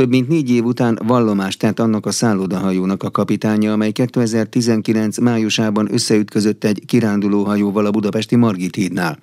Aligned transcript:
Több 0.00 0.10
mint 0.10 0.28
négy 0.28 0.50
év 0.50 0.64
után 0.64 0.98
vallomást 1.06 1.58
tett 1.58 1.78
annak 1.78 2.06
a 2.06 2.10
szállodahajónak 2.10 3.02
a 3.02 3.10
kapitánya, 3.10 3.72
amely 3.72 3.90
2019 3.90 5.18
májusában 5.18 5.92
összeütközött 5.92 6.64
egy 6.64 6.82
kirándulóhajóval 6.86 7.86
a 7.86 7.90
budapesti 7.90 8.36
Margit 8.36 8.74
hídnál. 8.74 9.18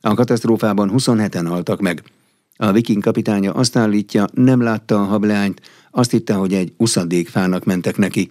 A 0.00 0.14
katasztrófában 0.14 0.92
27-en 0.96 1.44
haltak 1.48 1.80
meg. 1.80 2.02
A 2.56 2.72
viking 2.72 3.02
kapitánya 3.02 3.52
azt 3.52 3.76
állítja, 3.76 4.26
nem 4.32 4.60
látta 4.60 5.00
a 5.00 5.04
hableányt, 5.04 5.60
azt 5.90 6.10
hitte, 6.10 6.34
hogy 6.34 6.54
egy 6.54 6.72
uszadékfának 6.76 7.64
mentek 7.64 7.96
neki. 7.96 8.30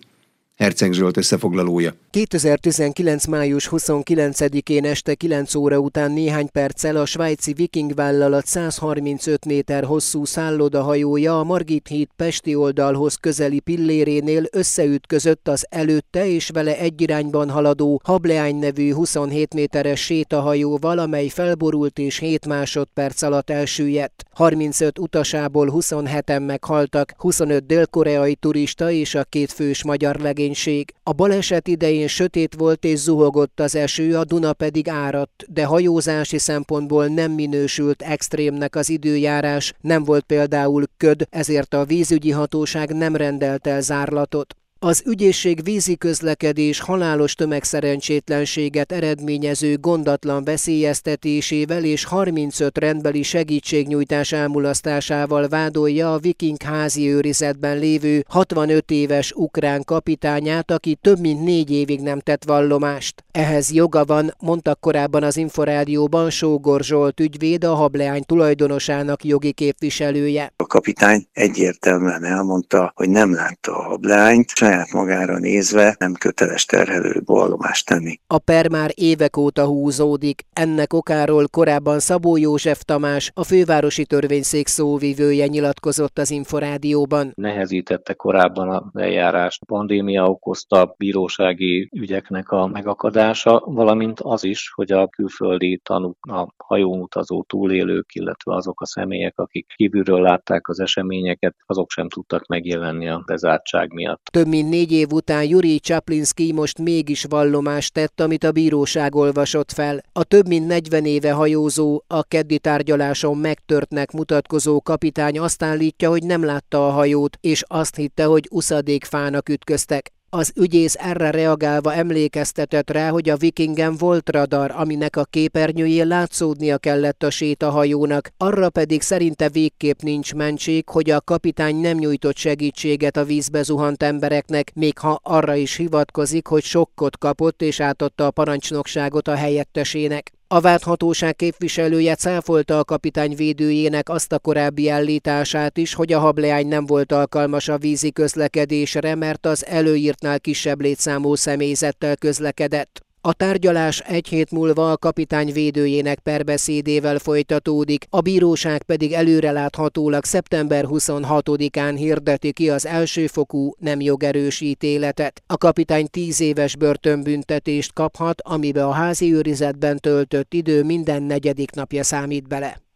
Herceg 0.57 0.93
Zsolt 0.93 1.17
összefoglalója. 1.17 1.93
2019. 2.09 3.25
május 3.25 3.69
29-én 3.71 4.85
este 4.85 5.13
9 5.15 5.55
óra 5.55 5.79
után 5.79 6.11
néhány 6.11 6.51
perccel 6.51 6.95
a 6.95 7.05
svájci 7.05 7.53
Viking 7.53 7.93
vállalat 7.93 8.45
135 8.45 9.45
méter 9.45 9.83
hosszú 9.83 10.25
szállodahajója 10.25 11.39
a 11.39 11.43
Margit 11.43 11.87
híd 11.87 12.07
Pesti 12.15 12.55
oldalhoz 12.55 13.15
közeli 13.15 13.59
pillérénél 13.59 14.43
összeütközött 14.51 15.47
az 15.47 15.65
előtte 15.69 16.27
és 16.27 16.49
vele 16.49 16.77
egy 16.77 17.01
irányban 17.01 17.49
haladó 17.49 18.01
Hableány 18.03 18.55
nevű 18.55 18.93
27 18.93 19.53
méteres 19.53 20.01
sétahajóval, 20.01 20.99
amely 20.99 21.27
felborult 21.27 21.99
és 21.99 22.17
7 22.17 22.47
másodperc 22.47 23.21
alatt 23.21 23.49
elsüllyedt. 23.49 24.23
35 24.33 24.99
utasából 24.99 25.71
27-en 25.73 26.45
meghaltak, 26.45 27.13
25 27.17 27.65
dél-koreai 27.65 28.35
turista 28.35 28.91
és 28.91 29.15
a 29.15 29.23
két 29.23 29.51
fős 29.51 29.83
magyar 29.83 30.15
legény 30.15 30.45
legénység. 30.47 30.93
A 31.03 31.13
baleset 31.13 31.67
idején 31.67 32.07
sötét 32.07 32.55
volt 32.57 32.83
és 32.83 32.99
zuhogott 32.99 33.59
az 33.59 33.75
eső, 33.75 34.17
a 34.17 34.23
Duna 34.23 34.53
pedig 34.53 34.89
áradt, 34.89 35.45
de 35.47 35.65
hajózási 35.65 36.37
szempontból 36.37 37.07
nem 37.07 37.31
minősült 37.31 38.01
extrémnek 38.01 38.75
az 38.75 38.89
időjárás, 38.89 39.73
nem 39.81 40.03
volt 40.03 40.23
például 40.23 40.83
köd, 40.97 41.27
ezért 41.29 41.73
a 41.73 41.85
vízügyi 41.85 42.31
hatóság 42.31 42.95
nem 42.95 43.15
rendelt 43.15 43.67
el 43.67 43.81
zárlatot. 43.81 44.55
Az 44.79 45.03
ügyészség 45.05 45.63
vízi 45.63 45.97
közlekedés 45.97 46.79
halálos 46.79 47.33
tömegszerencsétlenséget 47.35 48.91
eredményező 48.91 49.77
gondatlan 49.77 50.43
veszélyeztetésével 50.43 51.83
és 51.83 52.05
35 52.05 52.77
rendbeli 52.77 53.23
segítségnyújtás 53.23 54.31
elmulasztásával 54.31 55.47
vádolja 55.47 56.13
a 56.13 56.17
Viking 56.17 56.61
házi 56.61 57.09
őrizetben 57.09 57.77
lévő 57.77 58.25
65 58.27 58.91
éves 58.91 59.31
ukrán 59.31 59.83
kapitányát, 59.83 60.71
aki 60.71 60.97
több 61.01 61.19
mint 61.19 61.43
négy 61.43 61.71
évig 61.71 61.99
nem 61.99 62.19
tett 62.19 62.43
vallomást. 62.43 63.23
Ehhez 63.31 63.71
joga 63.71 64.05
van, 64.05 64.33
mondta 64.39 64.75
korábban 64.75 65.23
az 65.23 65.37
Inforádióban 65.37 66.29
Sógor 66.29 66.83
Zsolt 66.83 67.19
ügyvéd, 67.19 67.63
a 67.63 67.73
hableány 67.73 68.23
tulajdonosának 68.25 69.23
jogi 69.23 69.51
képviselője. 69.51 70.53
A 70.55 70.65
kapitány 70.65 71.27
egyértelműen 71.33 72.23
elmondta, 72.23 72.91
hogy 72.95 73.09
nem 73.09 73.33
látta 73.33 73.77
a 73.77 73.83
hableányt, 73.83 74.53
saját 74.67 74.91
magára 74.91 75.37
nézve 75.37 75.95
nem 75.99 76.13
köteles 76.13 76.65
terhelő 76.65 77.21
vallomást 77.25 77.85
tenni. 77.85 78.19
A 78.27 78.37
per 78.37 78.69
már 78.69 78.91
évek 78.93 79.37
óta 79.37 79.65
húzódik. 79.65 80.41
Ennek 80.53 80.93
okáról 80.93 81.47
korábban 81.47 81.99
Szabó 81.99 82.37
József 82.37 82.81
Tamás, 82.83 83.31
a 83.33 83.43
fővárosi 83.43 84.05
törvényszék 84.05 84.67
szóvivője 84.67 85.47
nyilatkozott 85.47 86.17
az 86.17 86.31
Inforádióban. 86.31 87.31
Nehezítette 87.35 88.13
korábban 88.13 88.69
a 88.69 88.91
eljárás. 88.93 89.59
A 89.61 89.65
pandémia 89.65 90.29
okozta 90.29 90.95
bírósági 90.97 91.89
ügyeknek 91.93 92.49
a 92.49 92.67
megakadása, 92.67 93.63
valamint 93.65 94.19
az 94.19 94.43
is, 94.43 94.71
hogy 94.75 94.91
a 94.91 95.07
külföldi 95.07 95.79
tanúk, 95.83 96.17
a 96.31 96.47
hajón 96.57 96.99
utazó 96.99 97.43
túlélők, 97.43 98.15
illetve 98.15 98.55
azok 98.55 98.81
a 98.81 98.85
személyek, 98.85 99.39
akik 99.39 99.73
kívülről 99.75 100.21
látták 100.21 100.67
az 100.67 100.79
eseményeket, 100.79 101.55
azok 101.65 101.89
sem 101.89 102.09
tudtak 102.09 102.47
megjelenni 102.47 103.09
a 103.09 103.23
bezártság 103.25 103.93
miatt. 103.93 104.23
Több 104.31 104.47
mint 104.57 104.69
négy 104.69 104.91
év 104.91 105.11
után 105.11 105.43
Juri 105.43 105.79
Csaplinski 105.79 106.51
most 106.51 106.77
mégis 106.79 107.23
vallomást 107.23 107.93
tett, 107.93 108.21
amit 108.21 108.43
a 108.43 108.51
bíróság 108.51 109.15
olvasott 109.15 109.71
fel. 109.71 110.03
A 110.11 110.23
több 110.23 110.47
mint 110.47 110.67
40 110.67 111.05
éve 111.05 111.31
hajózó, 111.31 112.03
a 112.07 112.23
keddi 112.23 112.59
tárgyaláson 112.59 113.37
megtörtnek 113.37 114.11
mutatkozó 114.11 114.81
kapitány 114.81 115.39
azt 115.39 115.63
állítja, 115.63 116.09
hogy 116.09 116.23
nem 116.23 116.43
látta 116.43 116.87
a 116.87 116.91
hajót, 116.91 117.37
és 117.41 117.63
azt 117.67 117.95
hitte, 117.95 118.23
hogy 118.23 118.47
uszadékfának 118.51 119.49
ütköztek. 119.49 120.16
Az 120.37 120.51
ügyész 120.55 120.95
erre 120.99 121.31
reagálva 121.31 121.93
emlékeztetett 121.93 122.89
rá, 122.89 123.09
hogy 123.09 123.29
a 123.29 123.37
vikingen 123.37 123.95
volt 123.97 124.29
radar, 124.29 124.71
aminek 124.75 125.15
a 125.15 125.23
képernyőjén 125.23 126.07
látszódnia 126.07 126.77
kellett 126.77 127.23
a 127.23 127.29
sétahajónak, 127.29 128.29
arra 128.37 128.69
pedig 128.69 129.01
szerinte 129.01 129.49
végképp 129.49 129.99
nincs 130.01 130.33
mentség, 130.33 130.89
hogy 130.89 131.09
a 131.09 131.21
kapitány 131.21 131.75
nem 131.75 131.97
nyújtott 131.97 132.35
segítséget 132.35 133.17
a 133.17 133.23
vízbe 133.23 133.63
zuhant 133.63 134.03
embereknek, 134.03 134.71
még 134.75 134.97
ha 134.97 135.19
arra 135.23 135.55
is 135.55 135.75
hivatkozik, 135.75 136.47
hogy 136.47 136.63
sokkot 136.63 137.17
kapott 137.17 137.61
és 137.61 137.79
átadta 137.79 138.25
a 138.25 138.31
parancsnokságot 138.31 139.27
a 139.27 139.35
helyettesének. 139.35 140.36
A 140.49 140.59
vádhatóság 140.59 141.35
képviselője 141.35 142.15
cáfolta 142.15 142.79
a 142.79 142.83
kapitány 142.83 143.35
védőjének 143.35 144.09
azt 144.09 144.31
a 144.31 144.39
korábbi 144.39 144.89
állítását 144.89 145.77
is, 145.77 145.93
hogy 145.93 146.13
a 146.13 146.19
hableány 146.19 146.67
nem 146.67 146.85
volt 146.85 147.11
alkalmas 147.11 147.67
a 147.67 147.77
vízi 147.77 148.11
közlekedésre, 148.11 149.15
mert 149.15 149.45
az 149.45 149.65
előírtnál 149.65 150.39
kisebb 150.39 150.81
létszámú 150.81 151.35
személyzettel 151.35 152.15
közlekedett. 152.15 153.06
A 153.27 153.33
tárgyalás 153.33 153.99
egy 153.99 154.27
hét 154.27 154.51
múlva 154.51 154.91
a 154.91 154.97
kapitány 154.97 155.51
védőjének 155.51 156.19
perbeszédével 156.19 157.19
folytatódik, 157.19 158.05
a 158.09 158.21
bíróság 158.21 158.83
pedig 158.83 159.11
előreláthatólag 159.13 160.23
szeptember 160.23 160.85
26-án 160.87 161.93
hirdeti 161.97 162.53
ki 162.53 162.69
az 162.69 162.85
elsőfokú 162.85 163.73
nem 163.79 164.01
jogerős 164.01 164.61
ítéletet. 164.61 165.41
A 165.47 165.57
kapitány 165.57 166.07
tíz 166.07 166.39
éves 166.39 166.75
börtönbüntetést 166.75 167.93
kaphat, 167.93 168.41
amibe 168.41 168.85
a 168.85 168.91
házi 168.91 169.33
őrizetben 169.33 169.97
töltött 169.97 170.53
idő 170.53 170.83
minden 170.83 171.23
negyedik 171.23 171.71
napja 171.71 172.03
számít 172.03 172.47
bele. 172.47 172.86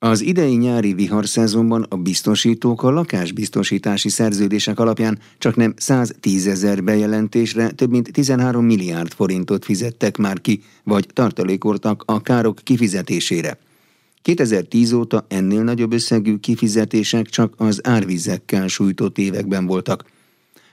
Az 0.00 0.20
idei 0.20 0.54
nyári 0.54 0.94
viharszezonban 0.94 1.86
a 1.88 1.96
biztosítók 1.96 2.82
a 2.82 2.90
lakásbiztosítási 2.90 4.08
szerződések 4.08 4.78
alapján 4.78 5.18
csak 5.38 5.56
nem 5.56 5.74
110 5.76 6.46
ezer 6.46 6.84
bejelentésre 6.84 7.70
több 7.70 7.90
mint 7.90 8.12
13 8.12 8.64
milliárd 8.64 9.12
forintot 9.12 9.64
fizettek 9.64 10.16
már 10.16 10.40
ki, 10.40 10.62
vagy 10.84 11.06
tartalékoltak 11.12 12.02
a 12.06 12.22
károk 12.22 12.58
kifizetésére. 12.62 13.58
2010 14.22 14.92
óta 14.92 15.26
ennél 15.28 15.62
nagyobb 15.62 15.92
összegű 15.92 16.36
kifizetések 16.36 17.26
csak 17.26 17.54
az 17.56 17.80
árvizekkel 17.86 18.68
sújtott 18.68 19.18
években 19.18 19.66
voltak. 19.66 20.04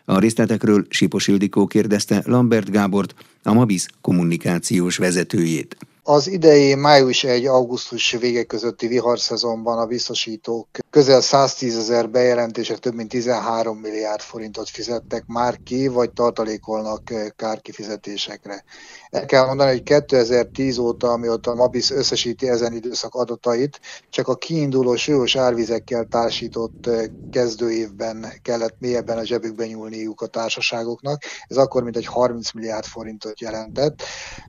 A 0.05 0.19
részletekről 0.19 0.85
Sipos 0.89 1.27
Ildikó 1.27 1.67
kérdezte 1.67 2.23
Lambert 2.25 2.69
Gábort, 2.71 3.15
a 3.43 3.53
Mabiz 3.53 3.87
kommunikációs 4.01 4.97
vezetőjét. 4.97 5.77
Az 6.07 6.27
idei 6.27 6.75
május 6.75 7.23
1 7.23 7.45
augusztus 7.45 8.11
vége 8.11 8.43
közötti 8.43 8.87
viharszezonban 8.87 9.79
a 9.79 9.85
biztosítók 9.85 10.67
közel 10.89 11.21
110 11.21 11.77
ezer 11.77 12.09
bejelentésre 12.09 12.77
több 12.77 12.93
mint 12.93 13.09
13 13.09 13.77
milliárd 13.77 14.21
forintot 14.21 14.69
fizettek 14.69 15.23
már 15.27 15.57
ki, 15.63 15.87
vagy 15.87 16.11
tartalékolnak 16.11 17.11
eh, 17.11 17.27
kárkifizetésekre. 17.35 18.63
El 19.09 19.25
kell 19.25 19.45
mondani, 19.45 19.71
hogy 19.71 19.83
2010 19.83 20.77
óta, 20.77 21.11
amióta 21.11 21.51
a 21.51 21.55
Mabis 21.55 21.91
összesíti 21.91 22.49
ezen 22.49 22.73
időszak 22.73 23.15
adatait, 23.15 23.79
csak 24.09 24.27
a 24.27 24.35
kiinduló 24.35 24.95
súlyos 24.95 25.35
árvizekkel 25.35 26.05
társított 26.05 26.87
eh, 26.87 27.05
kezdőévben 27.31 28.25
kellett 28.41 28.75
mélyebben 28.79 29.17
a 29.17 29.25
zsebükbe 29.25 29.65
nyúlniuk 29.65 30.21
a 30.21 30.27
társaságoknak. 30.27 31.23
Ez 31.47 31.57
akkor 31.57 31.83
mint 31.83 31.97
egy 31.97 32.05
30 32.05 32.51
milliárd 32.51 32.85
forintot 32.85 33.39
jelentett. 33.39 34.03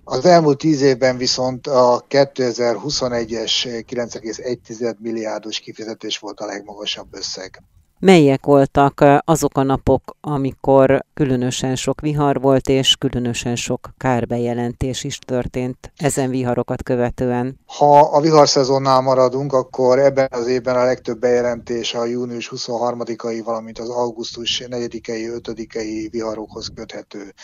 Az 0.05 0.25
elmúlt 0.25 0.59
10 0.59 0.81
évben 0.81 1.17
viszont 1.17 1.46
viszont 1.47 1.67
a 1.67 2.05
2021-es 2.09 3.85
9,1 3.87 4.99
milliárdos 4.99 5.59
kifizetés 5.59 6.19
volt 6.19 6.41
a 6.41 6.47
legmagasabb 6.47 7.15
összeg. 7.15 7.63
Melyek 7.99 8.45
voltak 8.45 9.05
azok 9.25 9.57
a 9.57 9.63
napok, 9.63 10.17
amikor 10.21 11.05
különösen 11.15 11.77
sok 11.77 12.01
vihar 12.01 12.41
volt, 12.41 12.69
és 12.69 12.97
különösen 12.97 13.57
sok 13.57 13.91
kárbejelentés 13.97 15.05
is 15.05 15.19
történt 15.19 15.93
ezen 15.97 16.31
viharokat 16.31 16.83
követően? 16.83 17.59
Ha 17.67 17.99
a 17.99 18.21
viharszezonnál 18.21 19.01
maradunk, 19.01 19.53
akkor 19.53 19.99
ebben 19.99 20.29
az 20.31 20.47
évben 20.47 20.77
a 20.77 20.85
legtöbb 20.85 21.19
bejelentés 21.19 21.95
a 21.95 22.05
június 22.05 22.53
23-ai, 22.57 23.41
valamint 23.45 23.79
az 23.79 23.89
augusztus 23.89 24.63
4-ei, 24.67 25.41
5-ei 25.43 26.09
viharokhoz 26.11 26.69
köthető. 26.75 27.35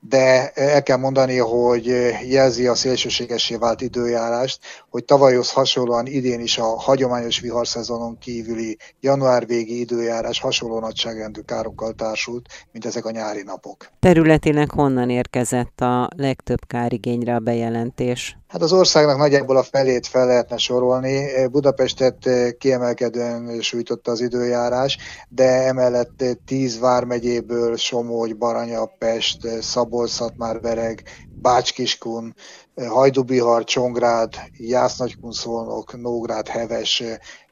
De 0.00 0.50
el 0.50 0.82
kell 0.82 0.96
mondani, 0.96 1.36
hogy 1.36 1.86
jelzi 2.28 2.66
a 2.66 2.74
szélsőségesé 2.74 3.56
vált 3.56 3.80
időjárást, 3.80 4.60
hogy 4.90 5.04
tavalyhoz 5.04 5.52
hasonlóan 5.52 6.06
idén 6.06 6.40
is 6.40 6.58
a 6.58 6.78
hagyományos 6.78 7.40
viharszezonon 7.40 8.18
kívüli 8.18 8.78
január 9.00 9.46
végi 9.46 9.78
idő 9.78 9.97
időjárás 9.98 10.40
hasonló 10.40 10.80
nagyságrendű 10.80 11.40
károkkal 11.40 11.92
társult, 11.92 12.46
mint 12.72 12.84
ezek 12.84 13.04
a 13.04 13.10
nyári 13.10 13.42
napok. 13.42 13.86
Területileg 13.98 14.70
honnan 14.70 15.10
érkezett 15.10 15.80
a 15.80 16.08
legtöbb 16.16 16.66
kárigényre 16.66 17.34
a 17.34 17.38
bejelentés? 17.38 18.36
Hát 18.48 18.62
az 18.62 18.72
országnak 18.72 19.16
nagyjából 19.16 19.56
a 19.56 19.62
felét 19.62 20.06
fel 20.06 20.26
lehetne 20.26 20.56
sorolni. 20.56 21.46
Budapestet 21.50 22.28
kiemelkedően 22.58 23.60
sújtotta 23.60 24.10
az 24.10 24.20
időjárás, 24.20 24.98
de 25.28 25.44
emellett 25.44 26.24
tíz 26.44 26.78
vármegyéből 26.78 27.76
Somogy, 27.76 28.36
Baranya, 28.36 28.84
Pest, 28.98 29.62
Szabolcs-Szatmár-Bereg, 29.62 31.02
Bácskiskun, 31.40 32.34
Hajdubihar, 32.74 33.64
Csongrád, 33.64 34.34
Jász-Nagykunszolnok, 34.56 36.00
Nógrád, 36.00 36.48
Heves, 36.48 37.02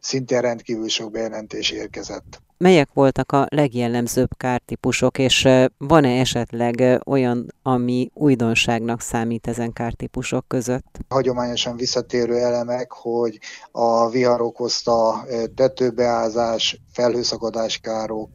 szintén 0.01 0.41
rendkívül 0.41 0.89
sok 0.89 1.11
bejelentés 1.11 1.71
érkezett. 1.71 2.46
Melyek 2.59 2.89
voltak 2.95 3.33
a 3.33 3.47
legjellemzőbb 3.49 4.29
kártípusok, 4.37 5.19
és 5.19 5.49
van-e 5.79 6.19
esetleg 6.21 7.01
olyan, 7.07 7.55
ami 7.63 8.11
újdonságnak 8.15 9.01
számít 9.01 9.47
ezen 9.47 9.73
kártípusok 9.73 10.45
között? 10.49 10.99
Hagyományosan 11.09 11.77
visszatérő 11.77 12.37
elemek, 12.37 12.93
hogy 12.93 13.39
a 13.71 14.09
vihar 14.11 14.41
okozta 14.41 15.25
tetőbeázás, 15.55 16.81
felhőszakadáskárok, 16.93 18.31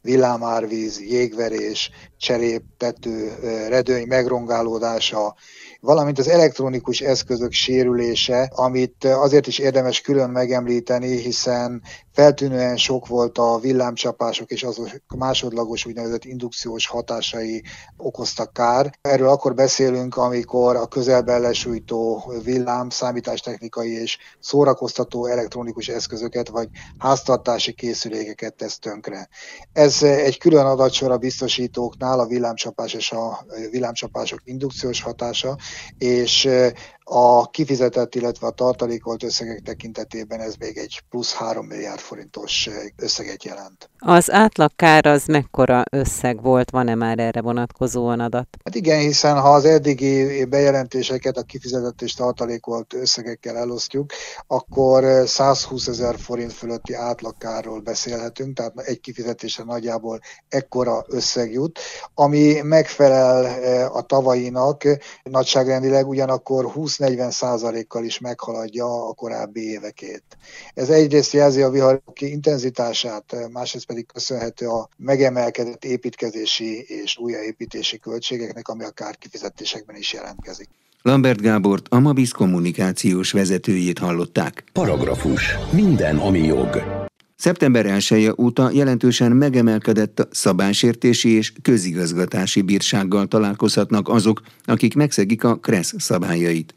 villámárvíz, 0.00 1.00
jégverés, 1.00 1.90
cserép, 2.16 2.62
tető, 2.76 3.34
redőny 3.68 4.06
megrongálódása, 4.06 5.34
valamint 5.80 6.18
az 6.18 6.28
elektronikus 6.28 7.00
eszközök 7.00 7.52
sérülése, 7.52 8.50
amit 8.54 9.04
azért 9.04 9.46
is 9.46 9.58
érdemes 9.58 10.00
külön 10.00 10.30
megemlíteni, 10.30 11.20
hiszen 11.20 11.82
feltűnően 12.12 12.76
sok 12.76 13.06
volt 13.06 13.38
a 13.38 13.58
villámcsapások 13.58 14.50
és 14.50 14.62
azok 14.62 14.88
másodlagos 15.16 15.86
úgynevezett 15.86 16.24
indukciós 16.24 16.86
hatásai 16.86 17.62
okoztak 17.96 18.52
kár. 18.52 18.98
Erről 19.00 19.28
akkor 19.28 19.54
beszélünk, 19.54 20.16
amikor 20.16 20.76
a 20.76 20.86
közelben 20.86 21.40
lesújtó 21.40 22.32
villám, 22.44 22.88
számítástechnikai 22.90 23.92
és 23.92 24.18
szórakoztató 24.40 25.26
elektronikus 25.26 25.88
eszközöket 25.88 26.48
vagy 26.48 26.68
háztartási 26.98 27.72
készülékeket 27.72 28.54
tesz 28.54 28.78
tönkre. 28.78 29.28
Ez 29.72 30.02
egy 30.02 30.38
külön 30.38 30.66
adatsor 30.66 31.10
a 31.10 31.18
biztosítóknál, 31.18 32.20
a 32.20 32.26
villámcsapás 32.26 32.94
és 32.94 33.12
a 33.12 33.46
villámcsapások 33.70 34.40
indukciós 34.44 35.02
hatása, 35.02 35.56
és 35.98 36.48
a 37.08 37.50
kifizetett, 37.50 38.14
illetve 38.14 38.46
a 38.46 38.50
tartalékolt 38.50 39.22
összegek 39.22 39.60
tekintetében 39.60 40.40
ez 40.40 40.54
még 40.58 40.76
egy 40.76 41.02
plusz 41.10 41.34
3 41.34 41.66
milliárd 41.66 41.98
forintos 41.98 42.68
összeget 42.96 43.44
jelent. 43.44 43.90
Az 43.98 44.30
átlagkár 44.30 45.06
az 45.06 45.26
mekkora 45.26 45.82
összeg 45.90 46.42
volt, 46.42 46.70
van-e 46.70 46.94
már 46.94 47.18
erre 47.18 47.40
vonatkozóan 47.40 48.20
adat? 48.20 48.48
Hát 48.64 48.74
igen, 48.74 49.00
hiszen 49.00 49.40
ha 49.40 49.48
az 49.48 49.64
eddigi 49.64 50.44
bejelentéseket 50.44 51.36
a 51.36 51.42
kifizetett 51.42 52.02
és 52.02 52.14
tartalékolt 52.14 52.94
összegekkel 52.94 53.56
elosztjuk, 53.56 54.12
akkor 54.46 55.28
120 55.28 55.86
ezer 55.86 56.18
forint 56.18 56.52
fölötti 56.52 56.94
átlagkárról 56.94 57.80
beszélhetünk, 57.80 58.56
tehát 58.56 58.78
egy 58.78 59.00
kifizetésre 59.00 59.64
nagyjából 59.64 60.20
ekkora 60.48 61.04
összeg 61.08 61.52
jut, 61.52 61.78
ami 62.14 62.60
megfelel 62.62 63.44
a 63.92 64.02
tavainak 64.02 64.82
nagyságrendileg 65.22 66.08
ugyanakkor 66.08 66.64
20 66.64 66.95
20-40 66.98 67.30
százalékkal 67.30 68.04
is 68.04 68.18
meghaladja 68.18 69.08
a 69.08 69.12
korábbi 69.12 69.60
évekét. 69.60 70.24
Ez 70.74 70.88
egyrészt 70.88 71.32
jelzi 71.32 71.62
a 71.62 71.70
viharok 71.70 72.20
intenzitását, 72.20 73.36
másrészt 73.52 73.86
pedig 73.86 74.06
köszönhető 74.06 74.66
a 74.66 74.88
megemelkedett 74.96 75.84
építkezési 75.84 76.84
és 76.86 77.18
újraépítési 77.18 77.98
költségeknek, 77.98 78.68
ami 78.68 78.84
a 78.84 78.90
kárkifizetésekben 78.90 79.96
is 79.96 80.12
jelentkezik. 80.12 80.68
Lambert 81.02 81.40
Gábort, 81.40 81.86
a 81.88 81.98
Mabisz 81.98 82.30
kommunikációs 82.30 83.32
vezetőjét 83.32 83.98
hallották. 83.98 84.64
Paragrafus. 84.72 85.56
Minden, 85.72 86.18
ami 86.18 86.38
jog. 86.38 86.82
Szeptember 87.36 87.86
1 87.86 88.06
-e 88.10 88.34
óta 88.38 88.70
jelentősen 88.72 89.32
megemelkedett 89.32 90.20
a 90.20 90.28
szabálysértési 90.30 91.28
és 91.28 91.52
közigazgatási 91.62 92.62
bírsággal 92.62 93.26
találkozhatnak 93.26 94.08
azok, 94.08 94.40
akik 94.64 94.94
megszegik 94.94 95.44
a 95.44 95.56
KRESZ 95.56 95.94
szabályait. 95.98 96.74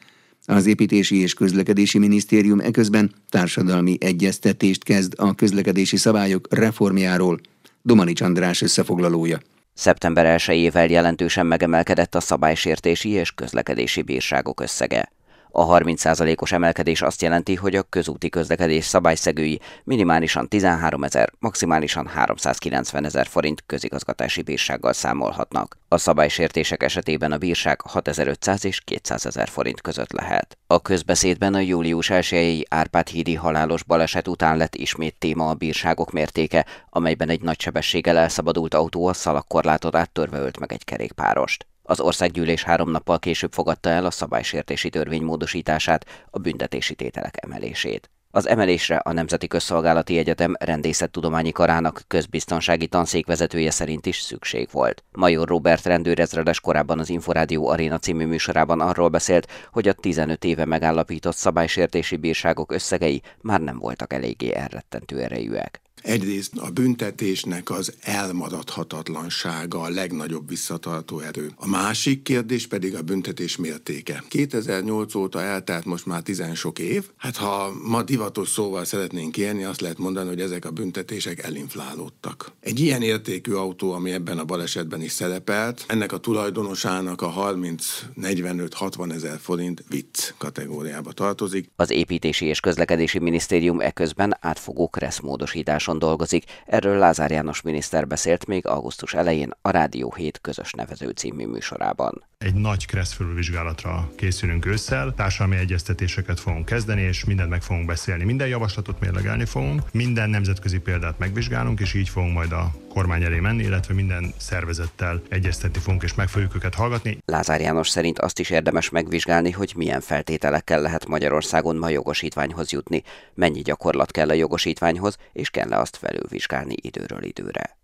Az 0.50 0.66
Építési 0.66 1.22
és 1.22 1.34
Közlekedési 1.34 1.98
Minisztérium 1.98 2.60
eközben 2.60 3.12
társadalmi 3.30 3.98
egyeztetést 4.00 4.84
kezd 4.84 5.14
a 5.18 5.36
közlekedési 5.36 5.98
szabályok 5.98 6.48
reformjáról. 6.50 7.40
Domanics 7.82 8.22
András 8.22 8.62
összefoglalója. 8.62 9.40
Szeptember 9.74 10.40
1-ével 10.40 10.90
jelentősen 10.90 11.46
megemelkedett 11.46 12.16
a 12.16 12.20
szabálysértési 12.20 13.10
és 13.10 13.32
közlekedési 13.32 14.02
bírságok 14.02 14.62
összege. 14.62 15.12
A 15.52 15.66
30%-os 15.66 16.52
emelkedés 16.52 17.02
azt 17.02 17.22
jelenti, 17.22 17.56
hogy 17.56 17.76
a 17.76 17.84
közúti 17.84 18.30
közlekedés 18.30 18.86
szabályszegői 18.86 19.60
minimálisan 19.84 20.48
13 20.48 21.04
ezer, 21.04 21.32
maximálisan 21.40 22.08
390 22.08 23.06
ezer 23.06 23.28
forint 23.28 23.64
közigazgatási 23.66 24.42
bírsággal 24.42 24.94
számolhatnak. 24.94 25.78
A 25.88 25.98
szabálysértések 25.98 26.84
esetében 26.84 27.32
a 27.32 27.38
bírság 27.38 27.82
6500 27.82 28.66
és 28.66 28.82
200 28.82 29.26
ezer 29.26 29.48
forint 29.48 29.82
között 29.82 30.12
lehet. 30.12 30.58
A 30.68 30.82
közbeszédben 30.82 31.54
a 31.54 31.60
július 31.60 32.10
1 32.10 32.66
Árpád 32.70 33.08
hídi 33.08 33.36
halálos 33.36 33.84
baleset 33.84 34.28
után 34.28 34.58
lett 34.58 34.76
ismét 34.76 35.16
téma 35.20 35.50
a 35.50 35.54
bírságok 35.54 36.12
mértéke, 36.12 36.66
amelyben 36.90 37.30
egy 37.30 37.42
nagy 37.42 37.60
sebességgel 37.60 38.18
elszabadult 38.18 38.74
autó 38.74 39.08
a 39.08 39.14
szalagkorlátot 39.14 39.96
áttörve 39.96 40.40
ölt 40.40 40.60
meg 40.60 40.74
egy 40.74 40.84
kerékpárost. 40.84 41.69
Az 41.90 42.00
országgyűlés 42.00 42.64
három 42.64 42.90
nappal 42.90 43.20
később 43.20 43.54
fogadta 43.54 43.90
el 43.90 44.06
a 44.06 44.12
szabálysértési 44.12 44.90
törvény 44.90 45.24
módosítását, 45.24 46.06
a 46.30 46.40
büntetési 46.40 46.96
tételek 46.96 47.44
emelését. 47.44 48.10
Az 48.32 48.48
emelésre 48.48 48.96
a 48.96 49.12
Nemzeti 49.12 49.48
Közszolgálati 49.48 50.18
Egyetem 50.18 50.56
rendészettudományi 50.60 51.52
karának 51.52 52.02
közbiztonsági 52.08 52.88
tanszékvezetője 52.88 53.72
szerint 53.72 54.06
is 54.06 54.20
szükség 54.20 54.68
volt. 54.72 55.04
Major 55.12 55.48
Robert 55.48 55.86
rendőrezredes 55.86 56.60
korábban 56.60 57.00
az 57.00 57.10
Inforádió 57.10 57.68
Aréna 57.68 57.98
című 57.98 58.26
műsorában 58.26 58.82
arról 58.82 59.10
beszélt, 59.10 59.48
hogy 59.72 59.88
a 59.88 59.94
15 59.94 60.44
éve 60.44 60.66
megállapított 60.66 61.36
szabálysértési 61.36 62.16
bírságok 62.16 62.72
összegei 62.72 63.22
már 63.42 63.62
nem 63.62 63.80
voltak 63.80 64.14
eléggé 64.14 64.54
elrettentő 64.54 65.22
erejűek. 65.22 65.82
Egyrészt 66.02 66.58
a 66.58 66.70
büntetésnek 66.70 67.70
az 67.70 67.94
elmaradhatatlansága 68.02 69.82
a 69.82 69.90
legnagyobb 69.90 70.50
visszatartó 70.50 71.20
erő. 71.20 71.52
A 71.56 71.68
másik 71.68 72.22
kérdés 72.22 72.68
pedig 72.68 72.96
a 72.96 73.02
büntetés 73.02 73.58
mértéke. 73.58 74.24
2008 74.28 75.16
óta 75.16 75.42
eltelt 75.42 75.86
most 75.86 76.06
már 76.06 76.22
tizen 76.22 76.56
sok 76.56 76.80
év. 76.80 77.10
Hát 77.18 77.38
ha 77.38 77.72
ma 77.84 78.04
divatos 78.04 78.50
szóval 78.50 78.86
szeretnénk 78.86 79.38
élni, 79.38 79.64
azt 79.64 79.82
lehet 79.82 79.98
mondani, 79.98 80.28
hogy 80.28 80.42
ezek 80.42 80.66
a 80.66 80.72
büntetések 80.72 81.44
elinflálódtak. 81.44 82.52
Egy 82.60 82.80
ilyen 82.80 83.02
értékű 83.02 83.54
autó, 83.54 83.92
ami 83.92 84.12
ebben 84.12 84.38
a 84.38 84.46
balesetben 84.46 85.02
is 85.02 85.12
szerepelt, 85.12 85.86
ennek 85.88 86.12
a 86.12 86.18
tulajdonosának 86.18 87.22
a 87.22 87.34
30-45-60 87.34 89.14
ezer 89.14 89.40
forint 89.40 89.84
vicc 89.90 90.34
kategóriába 90.38 91.12
tartozik. 91.12 91.70
Az 91.76 91.92
építési 91.92 92.46
és 92.46 92.60
közlekedési 92.60 93.20
minisztérium 93.20 93.80
eközben 93.80 94.38
átfogó 94.40 94.88
kresszmódosítás 94.88 95.88
megoldáson 95.90 96.00
dolgozik. 96.00 96.44
Erről 96.66 96.98
Lázár 96.98 97.32
János 97.32 97.62
miniszter 97.62 98.08
beszélt 98.08 98.46
még 98.46 98.68
augusztus 98.68 99.14
elején 99.14 99.54
a 99.62 99.70
Rádió 99.70 100.14
7 100.18 100.42
közös 100.42 100.72
nevező 100.72 101.10
című 101.10 101.46
műsorában. 101.46 102.24
Egy 102.46 102.54
nagy 102.54 102.86
kereszt 102.86 103.14
felülvizsgálatra 103.14 104.12
készülünk 104.16 104.66
ősszel, 104.66 105.14
társadalmi 105.14 105.56
egyeztetéseket 105.56 106.40
fogunk 106.40 106.66
kezdeni, 106.66 107.02
és 107.02 107.26
mindent 107.26 107.50
meg 107.50 107.62
fogunk 107.62 107.86
beszélni. 107.86 108.24
Minden 108.24 108.48
javaslatot 108.48 109.00
mérlegelni 109.00 109.46
fogunk, 109.46 109.82
minden 109.92 110.30
nemzetközi 110.30 110.80
példát 110.80 111.20
megvizsgálunk, 111.20 111.80
és 111.80 111.94
így 111.94 112.10
fogunk 112.10 112.34
majd 112.34 112.52
a 112.52 112.72
kormány 112.90 113.24
elé 113.24 113.40
menni, 113.40 113.64
illetve 113.64 113.94
minden 113.94 114.34
szervezettel 114.38 115.22
egyeztetni 115.30 115.80
fogunk, 115.80 116.04
és 116.04 116.14
meg 116.14 116.28
fogjuk 116.28 116.56
őket 116.56 116.76
hallgatni. 116.76 117.18
Lázár 117.26 117.62
János 117.62 117.90
szerint 117.90 118.20
azt 118.20 118.40
is 118.40 118.50
érdemes 118.50 118.90
megvizsgálni, 118.90 119.52
hogy 119.52 119.74
milyen 119.76 120.02
feltételekkel 120.02 120.82
lehet 120.82 121.08
Magyarországon 121.08 121.76
ma 121.76 121.90
jogosítványhoz 121.90 122.72
jutni, 122.72 123.04
mennyi 123.34 123.62
gyakorlat 123.62 124.12
kell 124.12 124.30
a 124.30 124.34
jogosítványhoz, 124.34 125.18
és 125.34 125.50
kell-e 125.50 125.80
azt 125.80 125.98
felülvizsgálni 125.98 126.76
időről 126.82 127.24
időre 127.24 127.79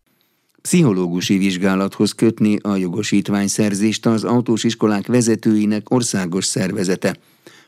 pszichológusi 0.66 1.38
vizsgálathoz 1.38 2.12
kötni 2.12 2.58
a 2.62 2.76
jogosítványszerzést 2.76 4.06
az 4.06 4.24
autós 4.24 4.64
iskolák 4.64 5.08
vezetőinek 5.08 5.90
országos 5.90 6.46
szervezete. 6.46 7.16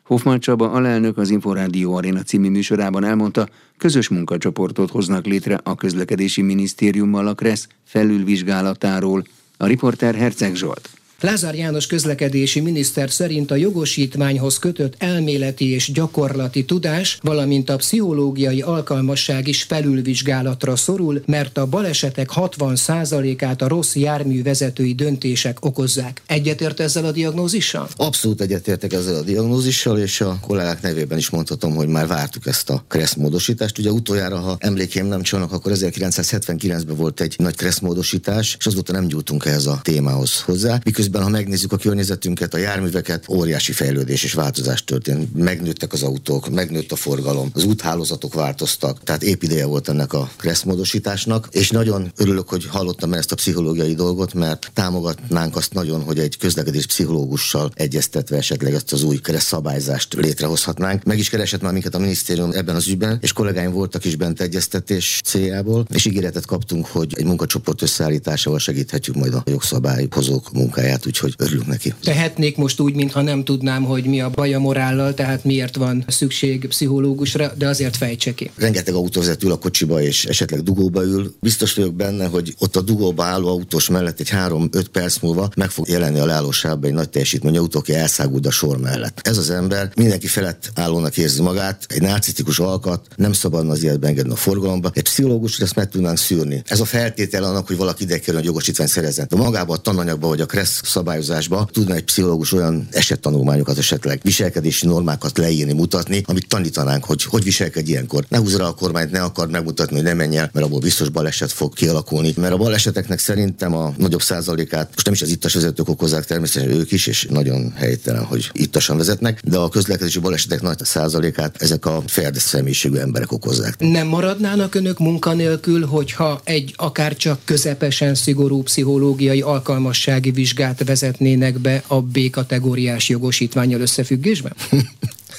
Hoffman 0.03 0.39
Csaba 0.39 0.71
alelnök 0.71 1.17
az 1.17 1.29
Inforádió 1.29 1.95
Arena 1.95 2.21
című 2.21 2.49
műsorában 2.49 3.03
elmondta, 3.03 3.47
közös 3.77 4.09
munkacsoportot 4.09 4.89
hoznak 4.89 5.25
létre 5.25 5.59
a 5.63 5.75
közlekedési 5.75 6.41
minisztériummal 6.41 7.27
a 7.27 7.33
KRESZ 7.33 7.67
felülvizsgálatáról. 7.83 9.23
A 9.57 9.65
riporter 9.65 10.15
Herceg 10.15 10.55
Zsolt. 10.55 10.96
Lázár 11.21 11.55
János 11.55 11.87
közlekedési 11.87 12.59
miniszter 12.59 13.11
szerint 13.11 13.51
a 13.51 13.55
jogosítványhoz 13.55 14.59
kötött 14.59 14.93
elméleti 14.97 15.71
és 15.71 15.91
gyakorlati 15.91 16.65
tudás, 16.65 17.17
valamint 17.21 17.69
a 17.69 17.75
pszichológiai 17.75 18.61
alkalmasság 18.61 19.47
is 19.47 19.63
felülvizsgálatra 19.63 20.75
szorul, 20.75 21.23
mert 21.25 21.57
a 21.57 21.65
balesetek 21.65 22.29
60%-át 22.35 23.61
a 23.61 23.67
rossz 23.67 23.95
járművezetői 23.95 24.93
döntések 24.93 25.65
okozzák. 25.65 26.21
Egyetért 26.25 26.79
ezzel 26.79 27.05
a 27.05 27.11
diagnózissal? 27.11 27.87
Abszolút 27.95 28.41
egyetértek 28.41 28.93
ezzel 28.93 29.15
a 29.15 29.21
diagnózissal, 29.21 29.99
és 29.99 30.21
a 30.21 30.37
kollégák 30.41 30.81
nevében 30.81 31.17
is 31.17 31.29
mondhatom, 31.29 31.75
hogy 31.75 31.87
már 31.87 32.07
vártuk 32.07 32.45
ezt 32.45 32.69
a 32.69 32.83
kresszmódosítást. 32.87 33.77
Ugye 33.77 33.91
utoljára, 33.91 34.37
ha 34.37 34.57
emlékeim 34.59 35.07
nem 35.07 35.21
csalnak, 35.21 35.51
akkor 35.51 35.71
1979-ben 35.75 36.95
volt 36.95 37.21
egy 37.21 37.35
nagy 37.37 37.55
kresszmódosítás, 37.55 38.55
és 38.59 38.65
azóta 38.65 38.91
nem 38.91 39.07
gyújtunk 39.07 39.45
ehhez 39.45 39.65
a 39.65 39.79
témához 39.83 40.41
hozzá. 40.41 40.79
Miközben, 40.83 41.05
ha 41.13 41.29
megnézzük 41.29 41.71
a 41.71 41.77
környezetünket, 41.77 42.53
a 42.53 42.57
járműveket, 42.57 43.29
óriási 43.29 43.71
fejlődés 43.71 44.23
és 44.23 44.33
változás 44.33 44.83
történt. 44.83 45.35
Megnőttek 45.35 45.93
az 45.93 46.03
autók, 46.03 46.49
megnőtt 46.49 46.91
a 46.91 46.95
forgalom, 46.95 47.49
az 47.53 47.63
úthálózatok 47.63 48.33
változtak, 48.33 49.03
tehát 49.03 49.23
épp 49.23 49.41
ideje 49.41 49.65
volt 49.65 49.89
ennek 49.89 50.13
a 50.13 50.31
kresszmódosításnak, 50.37 51.47
és 51.51 51.69
nagyon 51.69 52.11
örülök, 52.15 52.49
hogy 52.49 52.65
hallottam 52.65 53.13
ezt 53.13 53.31
a 53.31 53.35
pszichológiai 53.35 53.93
dolgot, 53.93 54.33
mert 54.33 54.71
támogatnánk 54.73 55.55
azt 55.55 55.73
nagyon, 55.73 56.01
hogy 56.01 56.19
egy 56.19 56.37
közlekedés 56.37 56.85
pszichológussal 56.85 57.71
egyeztetve 57.73 58.37
esetleg 58.37 58.73
ezt 58.73 58.93
az 58.93 59.03
új 59.03 59.17
kereszt 59.17 59.47
szabályzást 59.47 60.13
létrehozhatnánk. 60.13 61.03
Meg 61.03 61.17
is 61.17 61.29
keresett 61.29 61.61
már 61.61 61.73
minket 61.73 61.95
a 61.95 61.99
minisztérium 61.99 62.51
ebben 62.51 62.75
az 62.75 62.87
ügyben, 62.87 63.17
és 63.21 63.33
kollégáim 63.33 63.71
voltak 63.71 64.05
is 64.05 64.15
bent 64.15 64.41
egyeztetés 64.41 65.21
céljából, 65.23 65.85
és 65.93 66.05
ígéretet 66.05 66.45
kaptunk, 66.45 66.85
hogy 66.85 67.13
egy 67.17 67.25
munkacsoport 67.25 67.81
összeállításával 67.81 68.59
segíthetjük 68.59 69.15
majd 69.15 69.33
a 69.33 69.43
jogszabályhozók 69.45 70.51
munkáját, 70.51 70.96
úgyhogy 71.05 71.33
örülünk 71.37 71.67
neki. 71.67 71.93
Tehetnék 72.03 72.57
most 72.57 72.79
úgy, 72.79 72.93
mintha 72.93 73.21
nem 73.21 73.43
tudnám, 73.43 73.83
hogy 73.83 74.05
mi 74.05 74.21
a 74.21 74.29
baj 74.29 74.53
a 74.53 74.59
morállal, 74.59 75.13
tehát 75.13 75.43
miért 75.43 75.75
van 75.75 76.03
szükség 76.07 76.67
pszichológusra, 76.67 77.51
de 77.57 77.67
azért 77.67 77.97
fejtse 77.97 78.33
ki. 78.33 78.51
Rengeteg 78.55 78.93
autóvezető 78.93 79.45
ül 79.45 79.51
a 79.51 79.57
kocsiba, 79.57 80.01
és 80.01 80.25
esetleg 80.25 80.61
dugóba 80.63 81.03
ül. 81.03 81.35
Biztos 81.39 81.73
vagyok 81.73 81.93
benne, 81.93 82.25
hogy 82.25 82.55
ott 82.57 82.75
a 82.75 82.81
dugóba 82.81 83.23
álló 83.23 83.47
autós 83.47 83.89
mellett 83.89 84.19
egy 84.19 84.29
3-5 84.31 84.85
perc 84.91 85.19
múlva 85.19 85.49
meg 85.55 85.69
fog 85.69 85.87
jelenni 85.87 86.19
a 86.19 86.25
leállósávban 86.25 86.89
egy 86.89 86.95
nagy 86.95 87.09
teljesítményű 87.09 87.57
autó, 87.57 87.79
aki 87.79 87.93
elszáguld 87.93 88.45
a 88.45 88.51
sor 88.51 88.77
mellett. 88.77 89.19
Ez 89.23 89.37
az 89.37 89.49
ember 89.49 89.91
mindenki 89.95 90.27
felett 90.27 90.71
állónak 90.75 91.17
érzi 91.17 91.41
magát, 91.41 91.85
egy 91.89 92.01
narcisztikus 92.01 92.59
alkat, 92.59 93.07
nem 93.15 93.33
szabadna 93.33 93.71
az 93.71 93.83
életben 93.83 94.09
engedni 94.09 94.31
a 94.31 94.35
forgalomba. 94.35 94.91
Egy 94.93 95.03
pszichológus, 95.03 95.59
ezt 95.59 95.75
meg 95.75 95.89
tudnánk 95.89 96.17
szűrni. 96.17 96.63
Ez 96.65 96.79
a 96.79 96.85
feltétel 96.85 97.43
annak, 97.43 97.67
hogy 97.67 97.77
valaki 97.77 98.03
ide 98.03 98.19
kerül, 98.19 98.35
hogy 98.35 98.45
jogosítvány 98.45 98.87
szerezzen. 98.87 99.25
De 99.29 99.35
magában 99.35 99.77
a 99.77 99.81
tananyagban 99.81 100.29
vagy 100.29 100.41
a 100.41 100.45
kressz 100.45 100.81
szabályozásban 100.87 101.69
tudna 101.71 101.95
egy 101.95 102.03
pszichológus 102.03 102.51
olyan 102.51 102.87
esettanulmányokat 102.91 103.77
esetleg, 103.77 104.19
viselkedési 104.23 104.85
normákat 104.85 105.37
leírni, 105.37 105.73
mutatni, 105.73 106.23
amit 106.25 106.47
tanítanánk, 106.47 107.03
hogy 107.03 107.23
hogy 107.23 107.43
viselkedj 107.43 107.89
ilyenkor. 107.89 108.25
Ne 108.29 108.37
húzza 108.37 108.67
a 108.67 108.73
kormányt, 108.73 109.11
ne 109.11 109.21
akar 109.21 109.47
megmutatni, 109.47 109.95
hogy 109.95 110.05
ne 110.05 110.13
menj 110.13 110.37
el, 110.37 110.49
mert 110.53 110.65
abból 110.65 110.79
biztos 110.79 111.09
baleset 111.09 111.51
fog 111.51 111.73
kialakulni. 111.73 112.33
Mert 112.35 112.53
a 112.53 112.57
baleseteknek 112.57 113.19
szerintem 113.19 113.75
a 113.75 113.93
nagyobb 113.97 114.21
százalékát, 114.21 114.89
most 114.93 115.05
nem 115.05 115.13
is 115.13 115.21
az 115.21 115.29
ittas 115.29 115.53
vezetők 115.53 115.89
okozzák, 115.89 116.25
természetesen 116.25 116.77
ők 116.77 116.91
is, 116.91 117.07
és 117.07 117.27
nagyon 117.29 117.73
helytelen, 117.75 118.23
hogy 118.23 118.49
ittasan 118.51 118.97
vezetnek, 118.97 119.41
de 119.43 119.57
a 119.57 119.69
közlekedési 119.69 120.19
balesetek 120.19 120.61
nagy 120.61 120.77
százalékát 120.83 121.61
ezek 121.61 121.85
a 121.85 122.03
ferde 122.07 122.39
személyiségű 122.39 122.97
emberek 122.97 123.31
okozzák. 123.31 123.75
Nem 123.79 124.07
maradnának 124.07 124.75
önök 124.75 124.99
munkanélkül, 124.99 125.85
hogyha 125.85 126.41
egy 126.43 126.73
akár 126.75 127.15
csak 127.15 127.39
közepesen 127.45 128.15
szigorú 128.15 128.63
pszichológiai 128.63 129.41
alkalmassági 129.41 130.31
vizsgát 130.31 130.76
vezetnének 130.85 131.59
be 131.59 131.83
a 131.87 132.01
B 132.01 132.29
kategóriás 132.29 133.09
jogosítványal 133.09 133.81
összefüggésben? 133.81 134.53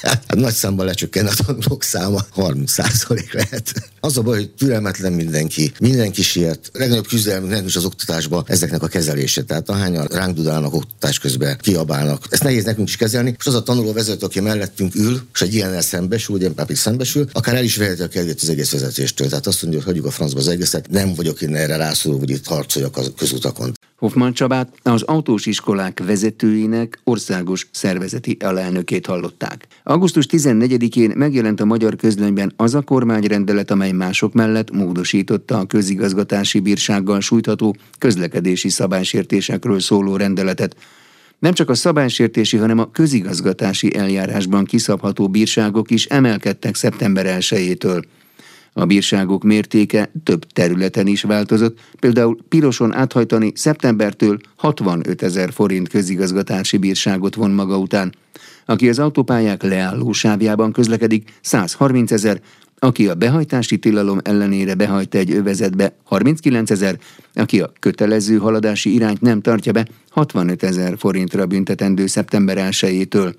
Hát 0.03 0.35
nagy 0.35 0.55
számban 0.55 0.87
lecsökken 0.87 1.27
a 1.27 1.33
tanulók 1.47 1.83
száma, 1.83 2.27
30 2.31 2.73
százalék 2.73 3.33
lehet. 3.33 3.91
Az 4.01 4.17
a 4.17 4.23
baj, 4.23 4.37
hogy 4.37 4.51
türelmetlen 4.51 5.13
mindenki, 5.13 5.73
mindenki 5.81 6.23
siet. 6.23 6.71
A 6.73 6.79
legnagyobb 6.79 7.07
küzdelmünk 7.07 7.51
nekünk 7.51 7.69
is 7.69 7.77
az 7.77 7.85
oktatásban 7.85 8.45
ezeknek 8.47 8.83
a 8.83 8.87
kezelése. 8.87 9.43
Tehát 9.43 9.69
ahányan 9.69 10.07
ránk 10.07 10.37
dudálnak 10.37 10.75
oktatás 10.75 11.19
közben, 11.19 11.59
kiabálnak. 11.61 12.27
Ezt 12.31 12.43
nehéz 12.43 12.65
nekünk 12.65 12.89
is 12.89 12.97
kezelni, 12.97 13.35
és 13.39 13.47
az 13.47 13.55
a 13.55 13.63
tanuló 13.63 13.93
vezető, 13.93 14.27
aki 14.27 14.41
mellettünk 14.41 14.95
ül, 14.95 15.21
és 15.35 15.41
egy 15.41 15.55
ilyennel 15.55 15.83
szembesül, 15.83 16.35
ugye 16.35 16.51
pedig 16.51 16.77
szembesül, 16.77 17.29
akár 17.33 17.55
el 17.55 17.65
is 17.65 17.77
veheti 17.77 18.03
a 18.03 18.09
kedvét 18.09 18.41
az 18.43 18.49
egész 18.49 18.71
vezetéstől. 18.71 19.29
Tehát 19.29 19.47
azt 19.47 19.63
mondja, 19.63 19.81
hogy 19.81 19.89
hagyjuk 19.89 20.07
a 20.07 20.11
francba 20.11 20.39
az 20.39 20.49
egészet, 20.49 20.91
nem 20.91 21.15
vagyok 21.15 21.43
én 21.43 21.55
erre 21.55 21.77
rászorulva, 21.77 22.25
hogy 22.25 22.35
itt 22.35 22.47
harcoljak 22.47 22.97
a 22.97 23.03
közutakon. 23.17 23.73
Hoffman 23.99 24.33
Csabát 24.33 24.73
az 24.83 25.03
autós 25.03 25.47
iskolák 25.47 26.03
vezetőinek 26.07 27.01
országos 27.05 27.69
szervezeti 27.71 28.37
alelnökét 28.41 29.07
hallották. 29.07 29.67
Augusztus 29.83 30.27
14-én 30.31 31.13
megjelent 31.17 31.61
a 31.61 31.65
magyar 31.65 31.97
közlönyben 31.97 32.53
az 32.57 32.75
a 32.75 32.81
kormányrendelet, 32.81 33.71
amely 33.71 33.93
mások 33.93 34.33
mellett 34.33 34.71
módosította 34.71 35.59
a 35.59 35.67
közigazgatási 35.67 36.61
bírsággal 36.61 37.21
sújtható 37.21 37.77
közlekedési 37.99 38.69
szabálysértésekről 38.69 39.81
szóló 39.81 40.17
rendeletet. 40.17 40.77
Nem 41.39 41.53
csak 41.53 41.71
a 41.71 41.75
szabálysértési, 41.75 42.57
hanem 42.57 42.79
a 42.79 42.91
közigazgatási 42.91 43.97
eljárásban 43.97 44.65
kiszabható 44.65 45.29
bírságok 45.29 45.91
is 45.91 46.05
emelkedtek 46.05 46.75
szeptember 46.75 47.37
1-től. 47.41 48.03
A 48.79 48.87
bírságok 48.87 49.43
mértéke 49.43 50.11
több 50.25 50.47
területen 50.53 51.07
is 51.07 51.23
változott, 51.23 51.79
például 52.01 52.39
piroson 52.49 52.95
áthajtani 52.95 53.53
szeptembertől 53.55 54.39
65 54.57 55.23
ezer 55.23 55.53
forint 55.53 55.89
közigazgatási 55.89 56.77
bírságot 56.77 57.35
von 57.35 57.51
maga 57.51 57.79
után. 57.79 58.15
Aki 58.65 58.89
az 58.89 58.99
autópályák 58.99 59.63
leálló 59.63 60.13
sávjában 60.13 60.73
közlekedik, 60.73 61.31
130 61.41 62.13
ezer, 62.13 62.41
aki 62.79 63.09
a 63.09 63.15
behajtási 63.15 63.79
tilalom 63.79 64.19
ellenére 64.23 64.75
behajta 64.75 65.19
egy 65.19 65.33
övezetbe 65.33 65.95
39 66.05 66.71
ezer, 66.71 66.99
aki 67.35 67.61
a 67.61 67.73
kötelező 67.81 68.37
haladási 68.37 68.95
irányt 68.95 69.21
nem 69.21 69.41
tartja 69.41 69.73
be 69.73 69.89
65 70.11 70.63
ezer 70.63 70.95
forintra 70.99 71.47
büntetendő 71.47 72.07
szeptember 72.07 72.69
1-től. 72.71 73.35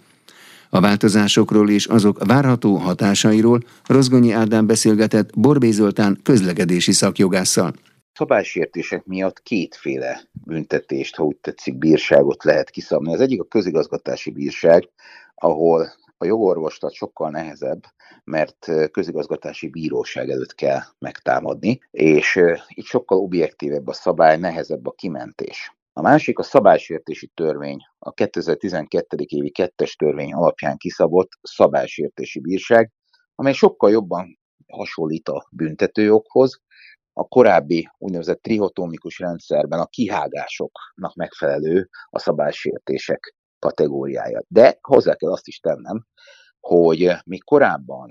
A 0.70 0.80
változásokról 0.80 1.70
és 1.70 1.86
azok 1.86 2.26
várható 2.26 2.76
hatásairól 2.76 3.60
Rozgonyi 3.86 4.32
Ádám 4.32 4.68
beszélgetett 4.68 5.40
Borbé 5.40 5.72
Zoltán 5.72 6.20
közlekedési 6.24 6.92
szakjogásszal. 6.92 7.74
Szabálysértések 8.14 9.06
miatt 9.06 9.42
kétféle 9.42 10.22
büntetést, 10.46 11.16
ha 11.16 11.24
úgy 11.24 11.36
tetszik, 11.36 11.78
bírságot 11.78 12.44
lehet 12.44 12.70
kiszabni. 12.70 13.14
Az 13.14 13.22
egyik 13.22 13.42
a 13.42 13.48
közigazgatási 13.48 14.32
bírság, 14.32 14.90
ahol 15.36 15.94
a 16.18 16.26
jogorvoslat 16.26 16.94
sokkal 16.94 17.30
nehezebb, 17.30 17.84
mert 18.24 18.72
közigazgatási 18.92 19.68
bíróság 19.68 20.30
előtt 20.30 20.56
kell 20.56 20.80
megtámadni, 21.00 21.80
és 21.92 22.40
itt 22.68 22.86
sokkal 22.86 23.18
objektívebb 23.18 23.88
a 23.88 23.94
szabály, 23.94 24.38
nehezebb 24.38 24.88
a 24.88 24.92
kimentés. 24.92 25.79
A 26.00 26.02
másik 26.02 26.40
a 26.40 26.44
szabálysértési 26.44 27.28
törvény, 27.34 27.78
a 28.00 28.12
2012. 28.12 29.18
évi 29.26 29.52
kettes 29.52 29.96
törvény 29.96 30.34
alapján 30.34 30.78
kiszabott 30.78 31.30
szabálysértési 31.42 32.40
bírság, 32.40 32.92
amely 33.36 33.54
sokkal 33.54 33.92
jobban 33.92 34.40
hasonlít 34.68 35.30
a 35.30 35.48
büntetőjoghoz, 35.52 36.62
a 37.14 37.28
korábbi 37.28 37.90
úgynevezett 37.98 38.42
trihotomikus 38.42 39.20
rendszerben 39.20 39.80
a 39.80 39.86
kihágásoknak 39.86 41.16
megfelelő 41.16 41.90
a 42.10 42.20
szabálysértések 42.20 43.36
kategóriája. 43.60 44.42
De 44.48 44.78
hozzá 44.82 45.16
kell 45.16 45.32
azt 45.32 45.48
is 45.48 45.60
tennem, 45.60 46.06
hogy 46.60 47.12
még 47.26 47.44
korábban 47.44 48.10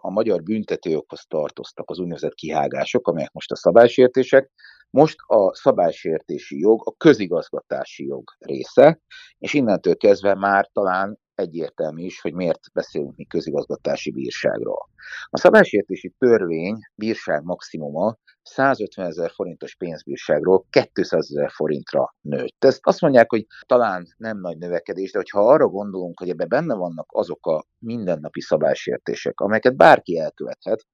a 0.00 0.10
magyar 0.10 0.42
büntetőjoghoz 0.42 1.24
tartoztak 1.28 1.90
az 1.90 1.98
úgynevezett 1.98 2.34
kihágások, 2.34 3.08
amelyek 3.08 3.32
most 3.32 3.50
a 3.50 3.56
szabálysértések, 3.56 4.50
most 4.90 5.16
a 5.26 5.54
szabálysértési 5.54 6.58
jog 6.58 6.88
a 6.88 6.96
közigazgatási 6.96 8.06
jog 8.06 8.24
része, 8.38 9.00
és 9.38 9.54
innentől 9.54 9.96
kezdve 9.96 10.34
már 10.34 10.68
talán 10.72 11.18
egyértelmű 11.34 12.04
is, 12.04 12.20
hogy 12.20 12.34
miért 12.34 12.60
beszélünk 12.72 13.16
mi 13.16 13.24
közigazgatási 13.24 14.10
bírságról. 14.12 14.88
A 15.24 15.38
szabálysértési 15.38 16.14
törvény 16.18 16.78
bírság 16.94 17.42
maximuma 17.42 18.16
150 18.42 19.06
ezer 19.06 19.30
forintos 19.30 19.76
pénzbírságról 19.76 20.66
200 20.92 21.30
ezer 21.30 21.50
forintra 21.50 22.14
nőtt. 22.20 22.64
Ezt 22.64 22.80
azt 22.82 23.00
mondják, 23.00 23.30
hogy 23.30 23.46
talán 23.66 24.06
nem 24.16 24.40
nagy 24.40 24.58
növekedés, 24.58 25.10
de 25.12 25.18
hogyha 25.18 25.48
arra 25.48 25.68
gondolunk, 25.68 26.18
hogy 26.18 26.28
ebbe 26.28 26.44
benne 26.44 26.74
vannak 26.74 27.06
azok 27.08 27.46
a 27.46 27.64
mindennapi 27.78 28.40
szabálysértések, 28.40 29.40
amelyeket 29.40 29.76
bárki 29.76 30.18
elkövethet, 30.18 30.86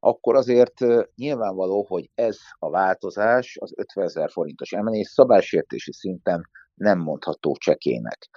akkor 0.00 0.36
azért 0.36 0.74
nyilvánvaló, 1.14 1.84
hogy 1.88 2.10
ez 2.14 2.38
a 2.58 2.70
változás, 2.70 3.56
az 3.60 3.72
50 3.76 4.04
ezer 4.04 4.30
forintos 4.30 4.72
emelés 4.72 5.08
szabálysértési 5.08 5.92
szinten 5.92 6.48
nem 6.74 6.98
mondható 6.98 7.56
csekének. 7.56 8.28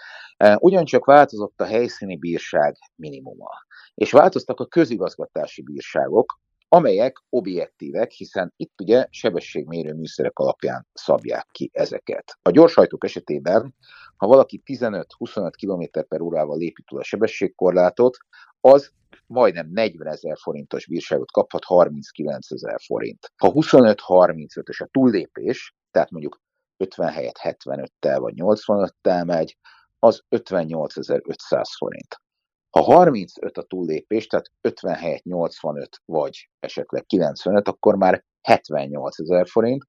Ugyancsak 0.55 1.05
változott 1.05 1.61
a 1.61 1.65
helyszíni 1.65 2.17
bírság 2.17 2.75
minimuma, 2.95 3.49
és 3.93 4.11
változtak 4.11 4.59
a 4.59 4.65
közigazgatási 4.65 5.61
bírságok, 5.61 6.39
amelyek 6.71 7.23
objektívek, 7.29 8.11
hiszen 8.11 8.53
itt 8.55 8.81
ugye 8.81 9.07
sebességmérő 9.09 9.93
műszerek 9.93 10.39
alapján 10.39 10.87
szabják 10.93 11.47
ki 11.51 11.69
ezeket. 11.73 12.37
A 12.41 12.51
gyorshajtók 12.51 13.03
esetében, 13.03 13.75
ha 14.19 14.27
valaki 14.27 14.61
15-25 14.65 15.51
km 15.59 15.99
per 16.07 16.21
órával 16.21 16.57
lépi 16.57 16.83
túl 16.83 16.99
a 16.99 17.03
sebességkorlátot, 17.03 18.17
az 18.59 18.91
majdnem 19.25 19.69
40 19.71 20.07
ezer 20.07 20.37
forintos 20.37 20.87
bírságot 20.87 21.31
kaphat 21.31 21.63
39 21.63 22.51
ezer 22.51 22.79
forint. 22.85 23.31
Ha 23.37 23.51
25-35-ös 23.53 24.81
a 24.83 24.87
túllépés, 24.91 25.75
tehát 25.91 26.11
mondjuk 26.11 26.41
50 26.77 27.11
helyett 27.11 27.39
75-tel 27.43 28.17
vagy 28.19 28.33
85-tel 28.37 29.25
megy, 29.25 29.57
az 29.99 30.23
58.500 30.29 31.63
forint. 31.77 32.21
Ha 32.69 32.81
35 32.81 33.57
a 33.57 33.61
túllépés, 33.61 34.27
tehát 34.27 34.51
50 34.61 34.95
helyett 34.95 35.23
85 35.23 36.01
vagy 36.05 36.49
esetleg 36.59 37.05
95, 37.05 37.67
akkor 37.67 37.95
már 37.95 38.23
78 38.41 39.19
ezer 39.19 39.47
forint. 39.47 39.83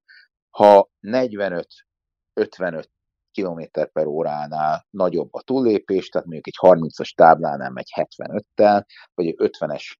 Ha 0.49 0.89
45 0.99 1.67
55 2.33 2.89
km 3.33 3.61
per 3.93 4.05
óránál 4.05 4.85
nagyobb 4.89 5.33
a 5.33 5.41
túllépés, 5.41 6.09
tehát 6.09 6.27
mondjuk 6.27 6.47
egy 6.47 6.57
30-as 6.61 7.13
táblánál 7.15 7.69
megy 7.69 7.91
75-tel, 7.95 8.83
vagy 9.13 9.27
egy 9.27 9.35
50-es 9.37 9.93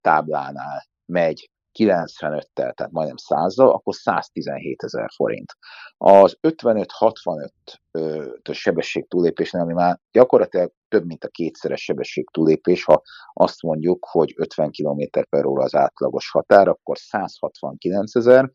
táblánál 0.00 0.86
megy 1.06 1.50
95-tel, 1.78 2.42
tehát 2.52 2.90
majdnem 2.90 3.16
100-zal, 3.28 3.72
akkor 3.72 3.94
117 3.94 4.82
ezer 4.82 5.08
forint. 5.14 5.52
Az 5.96 6.38
55-65-ös 6.42 8.52
sebesség 8.52 9.08
túlépésnél, 9.08 9.62
ami 9.62 9.72
már 9.72 9.98
gyakorlatilag 10.12 10.72
több, 10.88 11.06
mint 11.06 11.24
a 11.24 11.28
kétszeres 11.28 11.82
sebesség 11.82 12.30
túlépés, 12.30 12.84
ha 12.84 13.02
azt 13.32 13.62
mondjuk, 13.62 14.06
hogy 14.10 14.34
50 14.36 14.70
km 14.70 15.02
per 15.30 15.44
óra 15.44 15.62
az 15.62 15.74
átlagos 15.74 16.30
határ, 16.30 16.68
akkor 16.68 16.98
169 16.98 18.14
ezer, 18.14 18.50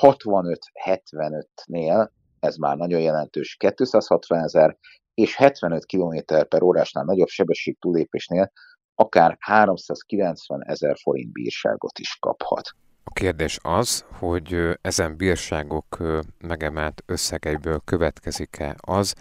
65-75-nél 0.00 2.08
ez 2.44 2.56
már 2.56 2.76
nagyon 2.76 3.00
jelentős, 3.00 3.56
260 3.56 4.38
ezer, 4.38 4.76
és 5.14 5.36
75 5.36 5.86
km 5.86 6.16
per 6.48 6.62
órásnál 6.62 7.04
nagyobb 7.04 7.28
sebesség 7.28 7.78
túlépésnél 7.78 8.52
akár 8.94 9.36
390 9.40 10.64
ezer 10.64 10.96
forint 11.02 11.32
bírságot 11.32 11.98
is 11.98 12.16
kaphat. 12.20 12.70
A 13.04 13.12
kérdés 13.12 13.58
az, 13.62 14.04
hogy 14.18 14.78
ezen 14.80 15.16
bírságok 15.16 15.98
megemelt 16.38 17.02
összegeiből 17.06 17.80
következik-e 17.84 18.76
az, 18.80 19.14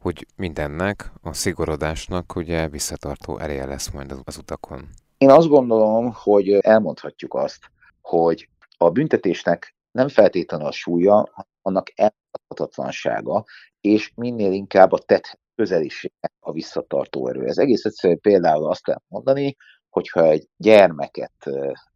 hogy 0.00 0.26
mindennek, 0.36 1.12
a 1.22 1.32
szigorodásnak 1.32 2.36
ugye 2.36 2.68
visszatartó 2.68 3.38
ereje 3.38 3.66
lesz 3.66 3.90
majd 3.90 4.14
az 4.24 4.36
utakon. 4.36 4.88
Én 5.18 5.30
azt 5.30 5.48
gondolom, 5.48 6.12
hogy 6.14 6.52
elmondhatjuk 6.52 7.34
azt, 7.34 7.70
hogy 8.00 8.48
a 8.76 8.90
büntetésnek 8.90 9.74
nem 9.90 10.08
feltétlenül 10.08 10.66
a 10.66 10.72
súlya, 10.72 11.46
annak 11.68 11.92
elhatatlansága, 11.94 13.44
és 13.80 14.12
minél 14.14 14.52
inkább 14.52 14.92
a 14.92 14.98
tett 14.98 15.38
közeliség 15.54 16.12
a 16.40 16.52
visszatartó 16.52 17.28
erő. 17.28 17.46
Ez 17.46 17.58
egész 17.58 17.84
egyszerűen 17.84 18.20
például 18.20 18.66
azt 18.66 18.86
lehet 18.86 19.02
mondani, 19.08 19.56
hogyha 19.88 20.24
egy 20.24 20.48
gyermeket 20.56 21.32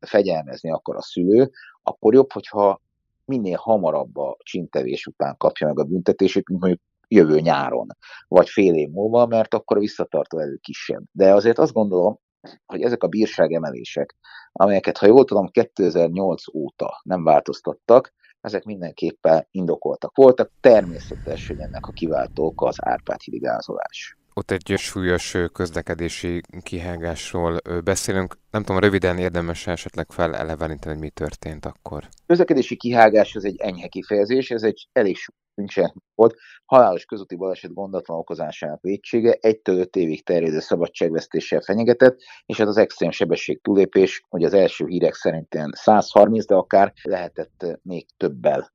fegyelmezni 0.00 0.70
akar 0.70 0.96
a 0.96 1.02
szülő, 1.02 1.50
akkor 1.82 2.14
jobb, 2.14 2.32
hogyha 2.32 2.80
minél 3.24 3.56
hamarabb 3.56 4.16
a 4.16 4.36
csintevés 4.42 5.06
után 5.06 5.36
kapja 5.36 5.66
meg 5.66 5.78
a 5.78 5.84
büntetését, 5.84 6.48
mint 6.48 6.60
mondjuk 6.60 6.82
jövő 7.08 7.40
nyáron, 7.40 7.86
vagy 8.28 8.48
fél 8.48 8.74
év 8.74 8.88
múlva, 8.88 9.26
mert 9.26 9.54
akkor 9.54 9.76
a 9.76 9.80
visszatartó 9.80 10.38
erő 10.38 10.56
kisebb. 10.56 11.02
De 11.12 11.34
azért 11.34 11.58
azt 11.58 11.72
gondolom, 11.72 12.18
hogy 12.66 12.82
ezek 12.82 13.02
a 13.02 13.08
bírságemelések, 13.08 14.16
amelyeket, 14.52 14.98
ha 14.98 15.06
jól 15.06 15.24
tudom, 15.24 15.48
2008 15.48 16.54
óta 16.54 17.00
nem 17.02 17.24
változtattak, 17.24 18.12
ezek 18.42 18.64
mindenképpen 18.64 19.46
indokoltak 19.50 20.16
voltak. 20.16 20.52
Természetes, 20.60 21.46
hogy 21.46 21.58
ennek 21.58 21.86
a 21.86 21.92
kiváltók 21.92 22.62
az 22.62 22.76
Árpád 22.80 23.20
hidigázolás. 23.20 24.16
Ott 24.34 24.50
egy 24.50 24.74
súlyos 24.76 25.36
közlekedési 25.52 26.40
kihágásról 26.62 27.60
beszélünk. 27.84 28.36
Nem 28.50 28.62
tudom, 28.62 28.80
röviden 28.80 29.18
érdemes 29.18 29.66
esetleg 29.66 30.06
feleleveníteni, 30.10 30.94
hogy 30.94 31.02
mi 31.02 31.10
történt 31.10 31.66
akkor. 31.66 32.08
Közlekedési 32.26 32.76
kihágás 32.76 33.34
az 33.34 33.44
egy 33.44 33.60
enyhe 33.60 33.86
kifejezés, 33.86 34.50
ez 34.50 34.62
egy 34.62 34.88
elég 34.92 35.16
nincsen 35.54 36.02
volt. 36.14 36.36
Halálos 36.64 37.04
közúti 37.04 37.36
baleset 37.36 37.74
gondatlan 37.74 38.18
okozásának 38.18 38.80
védsége 38.80 39.36
egy-től 39.40 39.78
öt 39.78 39.96
évig 39.96 40.24
terjedő 40.24 40.60
szabadságvesztéssel 40.60 41.60
fenyegetett, 41.60 42.18
és 42.46 42.56
hát 42.56 42.66
az 42.68 42.76
extrém 42.76 43.10
sebesség 43.10 43.60
túlépés, 43.62 44.22
hogy 44.28 44.44
az 44.44 44.54
első 44.54 44.86
hírek 44.86 45.14
szerint 45.14 45.56
130, 45.70 46.46
de 46.46 46.54
akár 46.54 46.92
lehetett 47.02 47.66
még 47.82 48.06
többel 48.16 48.72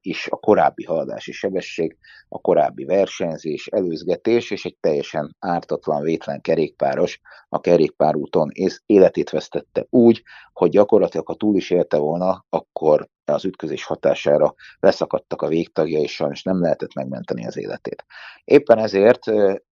is 0.00 0.28
a 0.30 0.36
korábbi 0.36 0.84
haladási 0.84 1.32
sebesség, 1.32 1.96
a 2.28 2.38
korábbi 2.38 2.84
versenyzés, 2.84 3.66
előzgetés 3.66 4.50
és 4.50 4.64
egy 4.64 4.76
teljesen 4.80 5.36
ártatlan, 5.38 6.02
vétlen 6.02 6.40
kerékpáros 6.40 7.20
a 7.48 7.60
kerékpárúton 7.60 8.50
életét 8.86 9.30
vesztette 9.30 9.86
úgy, 9.90 10.22
hogy 10.52 10.70
gyakorlatilag 10.70 11.26
ha 11.26 11.34
túl 11.34 11.56
is 11.56 11.70
élte 11.70 11.96
volna, 11.96 12.44
akkor 12.48 13.08
az 13.24 13.44
ütközés 13.44 13.84
hatására 13.84 14.54
leszakadtak 14.80 15.42
a 15.42 15.48
végtagja, 15.48 15.98
és 16.00 16.14
sajnos 16.14 16.42
nem 16.42 16.60
lehetett 16.60 16.94
megmenteni 16.94 17.46
az 17.46 17.56
életét. 17.56 18.04
Éppen 18.44 18.78
ezért 18.78 19.24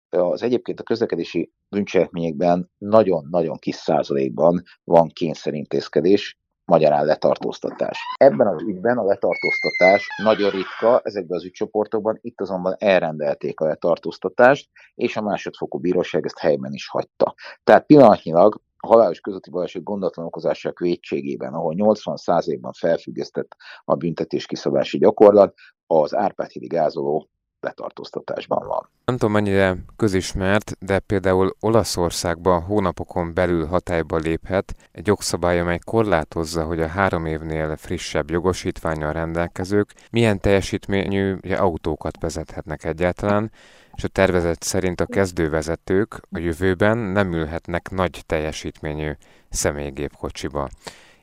az 0.08 0.42
egyébként 0.42 0.80
a 0.80 0.82
közlekedési 0.82 1.52
bűncselekményekben 1.68 2.70
nagyon-nagyon 2.78 3.58
kis 3.58 3.74
százalékban 3.74 4.62
van 4.84 5.08
kényszerintézkedés, 5.08 6.38
magyarán 6.68 7.04
letartóztatás. 7.04 7.98
Ebben 8.16 8.46
az 8.46 8.62
ügyben 8.62 8.98
a 8.98 9.04
letartóztatás 9.04 10.06
nagyon 10.22 10.50
ritka 10.50 11.00
ezekben 11.04 11.38
az 11.38 11.44
ügycsoportokban, 11.44 12.18
itt 12.20 12.40
azonban 12.40 12.74
elrendelték 12.78 13.60
a 13.60 13.66
letartóztatást, 13.66 14.70
és 14.94 15.16
a 15.16 15.22
másodfokú 15.22 15.78
bíróság 15.78 16.24
ezt 16.24 16.38
helyben 16.38 16.72
is 16.72 16.88
hagyta. 16.88 17.34
Tehát 17.64 17.86
pillanatnyilag 17.86 18.60
a 18.76 18.86
halálos 18.86 19.20
közötti 19.20 19.50
baleset 19.50 19.82
gondatlan 19.82 20.26
okozásának 20.26 20.78
védségében, 20.78 21.54
ahol 21.54 21.74
80%-ban 21.76 22.72
felfüggesztett 22.72 23.56
a 23.84 23.94
büntetés 23.94 24.46
kiszabási 24.46 24.98
gyakorlat, 24.98 25.54
az 25.86 26.14
Árpád-hídi 26.14 26.66
gázoló 26.66 27.28
letartóztatásban 27.60 28.66
van. 28.66 28.88
Nem 29.04 29.16
tudom 29.16 29.32
mennyire 29.32 29.76
közismert, 29.96 30.76
de 30.80 30.98
például 30.98 31.54
Olaszországban 31.60 32.62
hónapokon 32.62 33.34
belül 33.34 33.66
hatályba 33.66 34.16
léphet 34.16 34.74
egy 34.92 35.06
jogszabály, 35.06 35.60
amely 35.60 35.78
korlátozza, 35.84 36.64
hogy 36.64 36.80
a 36.80 36.86
három 36.86 37.26
évnél 37.26 37.76
frissebb 37.76 38.30
jogosítványal 38.30 39.12
rendelkezők 39.12 39.94
milyen 40.10 40.40
teljesítményű 40.40 41.36
autókat 41.56 42.20
vezethetnek 42.20 42.84
egyáltalán, 42.84 43.50
és 43.94 44.04
a 44.04 44.08
tervezet 44.08 44.62
szerint 44.62 45.00
a 45.00 45.06
kezdővezetők 45.06 46.20
a 46.30 46.38
jövőben 46.38 46.98
nem 46.98 47.32
ülhetnek 47.32 47.90
nagy 47.90 48.22
teljesítményű 48.26 49.12
személygépkocsiba. 49.48 50.68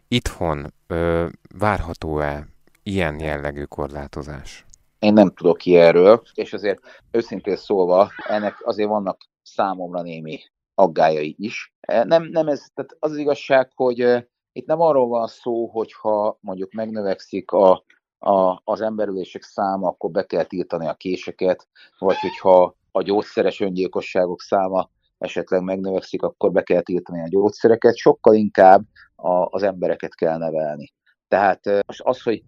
Itthon 0.07 0.73
ö, 0.87 1.27
várható-e 1.57 2.47
ilyen 2.83 3.19
jellegű 3.19 3.63
korlátozás? 3.63 4.65
Én 4.99 5.13
nem 5.13 5.29
tudok 5.29 5.65
ilyenről, 5.65 6.21
és 6.33 6.53
azért 6.53 6.79
őszintén 7.11 7.55
szólva, 7.55 8.09
ennek 8.27 8.65
azért 8.65 8.89
vannak 8.89 9.17
számomra 9.41 10.01
némi 10.01 10.39
aggájai 10.73 11.35
is. 11.37 11.73
E, 11.79 12.03
nem, 12.03 12.23
nem 12.23 12.47
ez, 12.47 12.65
tehát 12.73 12.95
az, 12.99 13.11
az 13.11 13.17
igazság, 13.17 13.71
hogy 13.75 14.25
itt 14.51 14.65
nem 14.65 14.81
arról 14.81 15.07
van 15.07 15.27
szó, 15.27 15.67
hogyha 15.67 16.37
mondjuk 16.41 16.73
megnövekszik 16.73 17.51
a, 17.51 17.83
a, 18.19 18.61
az 18.63 18.81
emberülések 18.81 19.43
száma, 19.43 19.87
akkor 19.87 20.11
be 20.11 20.25
kell 20.25 20.43
tiltani 20.43 20.87
a 20.87 20.93
késeket, 20.93 21.67
vagy 21.99 22.19
hogyha 22.19 22.75
a 22.91 23.01
gyógyszeres 23.01 23.59
öngyilkosságok 23.59 24.41
száma 24.41 24.89
esetleg 25.17 25.61
megnövekszik, 25.61 26.23
akkor 26.23 26.51
be 26.51 26.61
kell 26.61 26.81
tiltani 26.81 27.21
a 27.21 27.27
gyógyszereket, 27.27 27.95
sokkal 27.95 28.33
inkább 28.33 28.83
a, 29.15 29.45
az 29.45 29.63
embereket 29.63 30.15
kell 30.15 30.37
nevelni. 30.37 30.93
Tehát 31.27 31.65
az, 31.97 32.21
hogy 32.21 32.43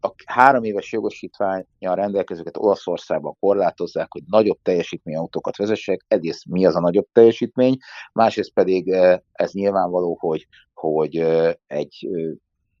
a 0.00 0.12
három 0.26 0.64
éves 0.64 0.92
jogosítványjal 0.92 1.94
rendelkezőket 1.94 2.56
Olaszországban 2.56 3.36
korlátozzák, 3.40 4.06
hogy 4.10 4.22
nagyobb 4.26 4.58
teljesítmény 4.62 5.16
autókat 5.16 5.56
vezessek, 5.56 6.04
egyrészt 6.08 6.46
mi 6.46 6.66
az 6.66 6.76
a 6.76 6.80
nagyobb 6.80 7.06
teljesítmény, 7.12 7.76
másrészt 8.12 8.52
pedig 8.52 8.88
ez 9.32 9.52
nyilvánvaló, 9.52 10.16
hogy, 10.20 10.46
hogy 10.74 11.16
egy 11.66 12.08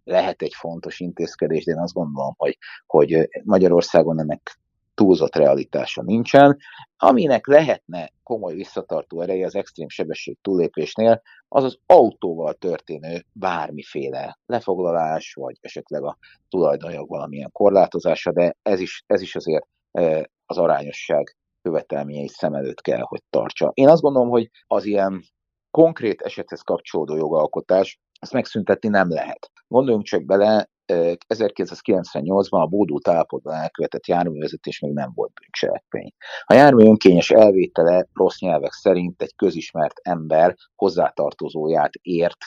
lehet 0.04 0.42
egy 0.42 0.54
fontos 0.54 1.00
intézkedés, 1.00 1.64
de 1.64 1.72
én 1.72 1.78
azt 1.78 1.92
gondolom, 1.92 2.34
hogy, 2.36 2.58
hogy 2.86 3.28
Magyarországon 3.44 4.20
ennek 4.20 4.60
túlzott 5.02 5.36
realitása 5.36 6.02
nincsen. 6.02 6.58
Aminek 6.96 7.46
lehetne 7.46 8.10
komoly 8.22 8.54
visszatartó 8.54 9.20
ereje 9.20 9.46
az 9.46 9.54
extrém 9.54 9.88
sebesség 9.88 10.38
túlépésnél, 10.42 11.22
az 11.48 11.64
az 11.64 11.78
autóval 11.86 12.54
történő 12.54 13.24
bármiféle 13.32 14.38
lefoglalás, 14.46 15.34
vagy 15.34 15.56
esetleg 15.60 16.02
a 16.04 16.18
tulajdonjog 16.48 17.08
valamilyen 17.08 17.50
korlátozása, 17.52 18.32
de 18.32 18.56
ez 18.62 18.80
is, 18.80 19.04
ez 19.06 19.20
is 19.20 19.36
azért 19.36 19.66
e, 19.90 20.30
az 20.46 20.58
arányosság 20.58 21.36
követelményei 21.62 22.28
szem 22.28 22.54
előtt 22.54 22.80
kell, 22.80 23.02
hogy 23.02 23.22
tartsa. 23.30 23.70
Én 23.74 23.88
azt 23.88 24.02
gondolom, 24.02 24.28
hogy 24.28 24.50
az 24.66 24.84
ilyen 24.84 25.22
konkrét 25.70 26.20
esethez 26.20 26.60
kapcsolódó 26.60 27.16
jogalkotás 27.16 28.00
ezt 28.20 28.32
megszüntetni 28.32 28.88
nem 28.88 29.08
lehet. 29.08 29.50
Gondoljunk 29.68 30.04
csak 30.04 30.24
bele, 30.24 30.68
1998-ban 30.86 32.60
a 32.60 32.66
bódult 32.66 33.08
állapotban 33.08 33.54
elkövetett 33.54 34.06
járművezetés 34.06 34.80
még 34.80 34.92
nem 34.92 35.12
volt 35.14 35.32
bűncselekmény. 35.40 36.12
A 36.44 36.54
jármű 36.54 36.84
önkényes 36.84 37.30
elvétele 37.30 38.06
rossz 38.12 38.38
nyelvek 38.38 38.72
szerint 38.72 39.22
egy 39.22 39.34
közismert 39.36 39.98
ember 40.02 40.56
hozzátartozóját 40.74 41.92
ért 42.02 42.38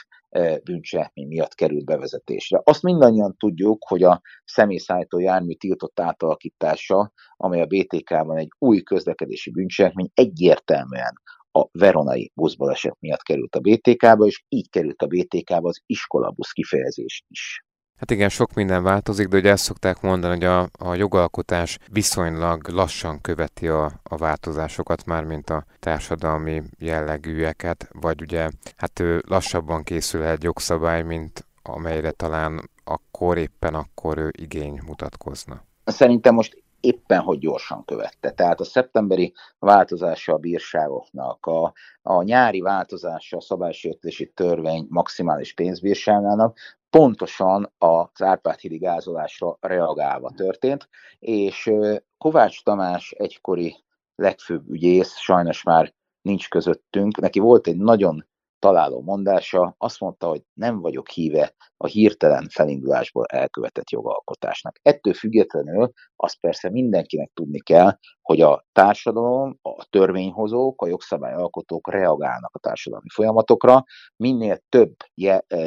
bűncselekmény 0.63 1.27
miatt 1.27 1.53
került 1.53 1.85
bevezetésre. 1.85 2.61
Azt 2.63 2.81
mindannyian 2.81 3.35
tudjuk, 3.37 3.85
hogy 3.87 4.03
a 4.03 4.21
személyszállító 4.45 5.19
jármű 5.19 5.53
tiltott 5.53 5.99
átalakítása, 5.99 7.11
amely 7.35 7.61
a 7.61 7.65
BTK-ban 7.65 8.37
egy 8.37 8.49
új 8.59 8.81
közlekedési 8.81 9.51
bűncselekmény 9.51 10.09
egyértelműen 10.13 11.21
a 11.51 11.67
veronai 11.71 12.31
buszbaleset 12.33 12.97
miatt 12.99 13.21
került 13.21 13.55
a 13.55 13.59
BTK-ba, 13.59 14.25
és 14.25 14.43
így 14.49 14.69
került 14.69 15.01
a 15.01 15.07
BTK-ba 15.07 15.67
az 15.67 15.81
iskolabusz 15.85 16.51
kifejezés 16.51 17.23
is. 17.27 17.65
Hát 18.05 18.17
igen, 18.17 18.29
sok 18.29 18.53
minden 18.53 18.83
változik, 18.83 19.27
de 19.27 19.37
ugye 19.37 19.51
ezt 19.51 19.63
szokták 19.63 20.01
mondani, 20.01 20.33
hogy 20.33 20.43
a, 20.43 20.69
a 20.89 20.95
jogalkotás 20.95 21.77
viszonylag 21.91 22.67
lassan 22.67 23.21
követi 23.21 23.67
a, 23.67 23.91
a 24.03 24.17
változásokat, 24.17 25.05
már 25.05 25.23
mint 25.23 25.49
a 25.49 25.65
társadalmi 25.79 26.63
jellegűeket, 26.77 27.89
vagy 27.91 28.21
ugye 28.21 28.49
hát 28.77 28.99
ő 28.99 29.23
lassabban 29.27 29.83
készül 29.83 30.23
egy 30.23 30.43
jogszabály, 30.43 31.03
mint 31.03 31.45
amelyre 31.63 32.11
talán 32.11 32.69
akkor 32.83 33.37
éppen 33.37 33.73
akkor 33.73 34.17
ő 34.17 34.31
igény 34.37 34.81
mutatkozna. 34.85 35.63
Szerintem 35.85 36.33
most 36.33 36.63
éppen 36.85 37.19
hogy 37.19 37.39
gyorsan 37.39 37.85
követte. 37.85 38.31
Tehát 38.31 38.59
a 38.59 38.63
szeptemberi 38.63 39.33
változása 39.59 40.33
a 40.33 40.37
bírságoknak, 40.37 41.45
a, 41.45 41.73
a 42.01 42.21
nyári 42.23 42.61
változása 42.61 43.37
a 43.37 43.41
szabálysértési 43.41 44.31
törvény 44.33 44.85
maximális 44.89 45.53
pénzbírságának 45.53 46.57
pontosan 46.89 47.73
az 47.77 48.21
Árpád-hídi 48.21 48.77
gázolásra 48.77 49.57
reagálva 49.61 50.31
történt, 50.35 50.89
és 51.19 51.71
Kovács 52.17 52.63
Tamás 52.63 53.11
egykori 53.11 53.75
legfőbb 54.15 54.69
ügyész, 54.69 55.15
sajnos 55.15 55.63
már 55.63 55.93
nincs 56.21 56.49
közöttünk, 56.49 57.17
neki 57.17 57.39
volt 57.39 57.67
egy 57.67 57.77
nagyon 57.77 58.25
találó 58.65 59.01
mondása, 59.01 59.75
azt 59.77 59.99
mondta, 59.99 60.27
hogy 60.27 60.41
nem 60.53 60.79
vagyok 60.79 61.09
híve 61.09 61.53
a 61.77 61.87
hirtelen 61.87 62.47
felindulásból 62.49 63.25
elkövetett 63.25 63.89
jogalkotásnak. 63.89 64.79
Ettől 64.81 65.13
függetlenül 65.13 65.91
azt 66.15 66.39
persze 66.39 66.69
mindenkinek 66.69 67.31
tudni 67.33 67.59
kell, 67.59 67.97
hogy 68.21 68.41
a 68.41 68.65
társadalom, 68.71 69.57
a 69.61 69.85
törvényhozók, 69.89 70.81
a 70.81 70.87
jogszabályalkotók 70.87 71.91
reagálnak 71.91 72.55
a 72.55 72.59
társadalmi 72.59 73.09
folyamatokra, 73.13 73.83
minél 74.15 74.57
több 74.69 74.95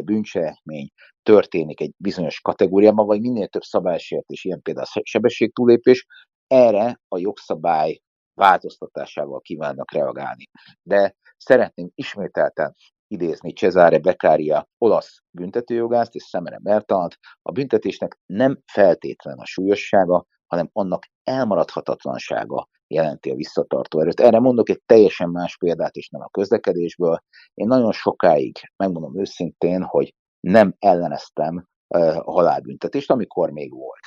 bűncselekmény 0.05 0.89
történik 1.23 1.81
egy 1.81 1.95
bizonyos 1.97 2.41
kategóriában, 2.41 3.07
vagy 3.07 3.21
minél 3.21 3.49
több 3.49 3.63
szabálysértés, 3.63 4.45
ilyen 4.45 4.63
például 4.63 4.87
sebességtúlépés, 5.03 6.07
erre 6.47 7.01
a 7.09 7.19
jogszabály 7.19 7.99
változtatásával 8.35 9.41
kívánnak 9.41 9.93
reagálni. 9.93 10.45
De 10.83 11.15
szeretném 11.39 11.91
ismételten 11.95 12.75
idézni 13.07 13.53
Cesare 13.53 13.99
Beccaria, 13.99 14.69
olasz 14.79 15.23
büntetőjogászt 15.31 16.15
és 16.15 16.23
Szemere 16.23 16.59
Bertalant, 16.63 17.19
a 17.43 17.53
büntetésnek 17.53 18.19
nem 18.27 18.59
feltétlen 18.73 19.39
a 19.39 19.47
súlyossága, 19.47 20.25
hanem 20.47 20.71
annak 20.73 21.07
elmaradhatatlansága 21.25 22.69
jelenti 22.87 23.31
a 23.31 23.35
visszatartó 23.35 24.01
erőt. 24.01 24.21
Erre 24.21 24.39
mondok 24.39 24.69
egy 24.69 24.83
teljesen 24.87 25.31
más 25.31 25.57
példát, 25.57 25.95
és 25.95 26.09
nem 26.09 26.21
a 26.21 26.29
közlekedésből. 26.29 27.19
Én 27.55 27.67
nagyon 27.67 27.93
sokáig, 27.93 28.57
megmondom 28.77 29.21
őszintén, 29.21 29.83
hogy 29.83 30.15
nem 30.41 30.75
elleneztem 30.79 31.67
a 31.89 32.33
halálbüntetést, 32.33 33.11
amikor 33.11 33.51
még 33.51 33.75
volt. 33.75 34.01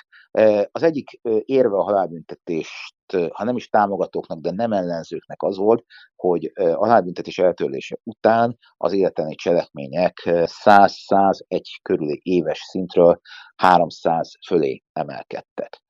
Az 0.71 0.83
egyik 0.83 1.19
érve 1.45 1.75
a 1.77 1.83
halálbüntetést, 1.83 2.95
ha 3.31 3.43
nem 3.43 3.55
is 3.55 3.69
támogatóknak, 3.69 4.39
de 4.39 4.51
nem 4.51 4.71
ellenzőknek 4.73 5.41
az 5.41 5.57
volt, 5.57 5.85
hogy 6.15 6.51
a 6.55 6.61
halálbüntetés 6.61 7.37
eltörlése 7.37 7.97
után 8.03 8.57
az 8.77 8.93
életleni 8.93 9.35
cselekmények 9.35 10.21
100-101 10.25 11.61
körüli 11.81 12.19
éves 12.23 12.59
szintről 12.59 13.19
300 13.55 14.31
fölé 14.47 14.83
emelkedtek. 14.93 15.81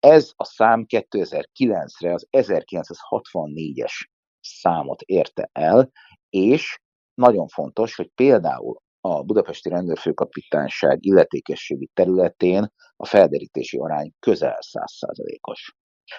Ez 0.00 0.32
a 0.36 0.44
szám 0.44 0.84
2009-re 0.88 2.12
az 2.12 2.26
1964-es 2.30 3.92
számot 4.40 5.02
érte 5.02 5.50
el, 5.52 5.90
és 6.28 6.80
nagyon 7.14 7.48
fontos, 7.48 7.94
hogy 7.94 8.10
például 8.14 8.76
a 9.00 9.22
budapesti 9.22 9.68
rendőrfőkapitányság 9.68 10.98
illetékességi 11.04 11.90
területén 11.94 12.72
a 12.96 13.06
felderítési 13.06 13.78
arány 13.78 14.12
közel 14.20 14.58
100%-os. 14.72 15.74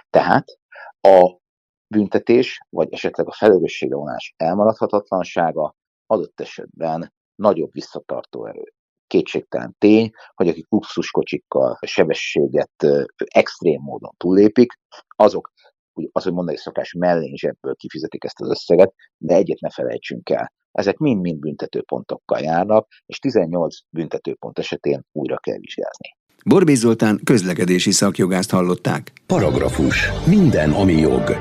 Tehát 0.09 0.45
a 1.01 1.37
büntetés, 1.87 2.59
vagy 2.69 2.93
esetleg 2.93 3.27
a 3.27 3.33
felelősségre 3.33 3.95
vonás 3.95 4.33
elmaradhatatlansága 4.37 5.75
adott 6.05 6.39
esetben 6.39 7.13
nagyobb 7.35 7.71
visszatartó 7.71 8.45
erő. 8.45 8.73
Kétségtelen 9.07 9.75
tény, 9.77 10.09
hogy 10.33 10.47
akik 10.47 10.65
luxuskocsikkal 10.69 11.77
sebességet 11.85 12.85
extrém 13.15 13.81
módon 13.81 14.13
túllépik, 14.17 14.73
azok 15.15 15.51
az, 16.11 16.23
hogy 16.23 16.33
mondani 16.33 16.57
szokás 16.57 16.93
mellén 16.93 17.35
zsebből 17.35 17.75
kifizetik 17.75 18.23
ezt 18.23 18.41
az 18.41 18.49
összeget, 18.49 18.93
de 19.17 19.35
egyet 19.35 19.59
ne 19.59 19.69
felejtsünk 19.69 20.29
el, 20.29 20.51
ezek 20.71 20.97
mind-mind 20.97 21.39
büntetőpontokkal 21.39 22.39
járnak, 22.39 22.87
és 23.05 23.19
18 23.19 23.77
büntetőpont 23.89 24.59
esetén 24.59 25.05
újra 25.11 25.37
kell 25.37 25.57
vizsgázni. 25.59 26.17
Borbély 26.45 26.75
Zoltán 26.75 27.19
közlekedési 27.23 27.91
szakjogást 27.91 28.51
hallották. 28.51 29.11
Paragrafus. 29.25 30.09
Minden, 30.27 30.71
ami 30.71 30.93
jog. 30.93 31.37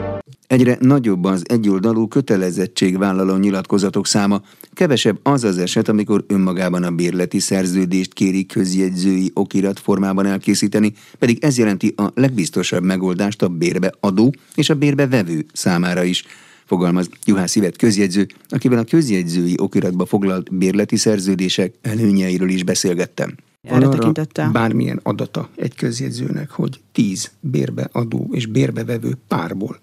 Egyre 0.46 0.76
nagyobb 0.80 1.24
az 1.24 1.42
egyoldalú 1.48 2.08
kötelezettségvállaló 2.08 3.36
nyilatkozatok 3.36 4.06
száma, 4.06 4.40
kevesebb 4.72 5.18
az 5.22 5.44
az 5.44 5.58
eset, 5.58 5.88
amikor 5.88 6.24
önmagában 6.28 6.82
a 6.82 6.90
bérleti 6.90 7.38
szerződést 7.38 8.12
kéri 8.12 8.46
közjegyzői 8.46 9.30
okirat 9.34 9.78
formában 9.78 10.26
elkészíteni, 10.26 10.92
pedig 11.18 11.44
ez 11.44 11.58
jelenti 11.58 11.94
a 11.96 12.10
legbiztosabb 12.14 12.82
megoldást 12.82 13.42
a 13.42 13.48
bérbe 13.48 13.92
adó 14.00 14.32
és 14.54 14.70
a 14.70 14.74
bérbe 14.74 15.06
vevő 15.06 15.44
számára 15.52 16.02
is 16.02 16.24
fogalmaz 16.68 17.08
Juhász 17.24 17.56
Ivet 17.56 17.76
közjegyző, 17.76 18.26
akivel 18.48 18.78
a 18.78 18.84
közjegyzői 18.84 19.54
okiratba 19.56 20.06
foglalt 20.06 20.56
bérleti 20.56 20.96
szerződések 20.96 21.74
előnyeiről 21.82 22.48
is 22.48 22.62
beszélgettem. 22.62 23.34
Erre 23.62 23.88
tekintettel? 23.88 24.50
Bármilyen 24.50 25.00
adata 25.02 25.48
egy 25.56 25.74
közjegyzőnek, 25.74 26.50
hogy 26.50 26.80
tíz 26.92 27.30
bérbe 27.40 27.88
adó 27.92 28.28
és 28.32 28.46
bérbevevő 28.46 29.16
párból 29.28 29.78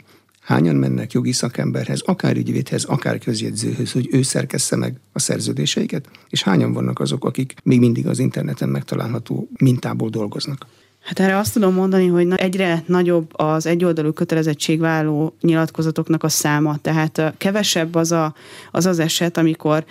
hányan 0.45 0.75
mennek 0.75 1.11
jogi 1.11 1.31
szakemberhez, 1.31 2.01
akár 2.01 2.35
ügyvédhez, 2.35 2.83
akár 2.83 3.17
közjegyzőhöz, 3.17 3.91
hogy 3.91 4.07
ő 4.11 4.21
szerkessze 4.21 4.75
meg 4.75 4.99
a 5.11 5.19
szerződéseiket, 5.19 6.09
és 6.29 6.43
hányan 6.43 6.73
vannak 6.73 6.99
azok, 6.99 7.25
akik 7.25 7.53
még 7.63 7.79
mindig 7.79 8.07
az 8.07 8.19
interneten 8.19 8.69
megtalálható 8.69 9.49
mintából 9.57 10.09
dolgoznak. 10.09 10.65
Hát 11.05 11.19
erre 11.19 11.37
azt 11.37 11.53
tudom 11.53 11.73
mondani, 11.73 12.07
hogy 12.07 12.27
egyre 12.35 12.83
nagyobb 12.85 13.29
az 13.31 13.65
egyoldalú 13.65 14.11
kötelezettségválló 14.13 15.35
nyilatkozatoknak 15.41 16.23
a 16.23 16.29
száma. 16.29 16.77
Tehát 16.81 17.33
kevesebb 17.37 17.95
az, 17.95 18.11
a, 18.11 18.33
az 18.71 18.85
az 18.85 18.99
eset, 18.99 19.37
amikor 19.37 19.85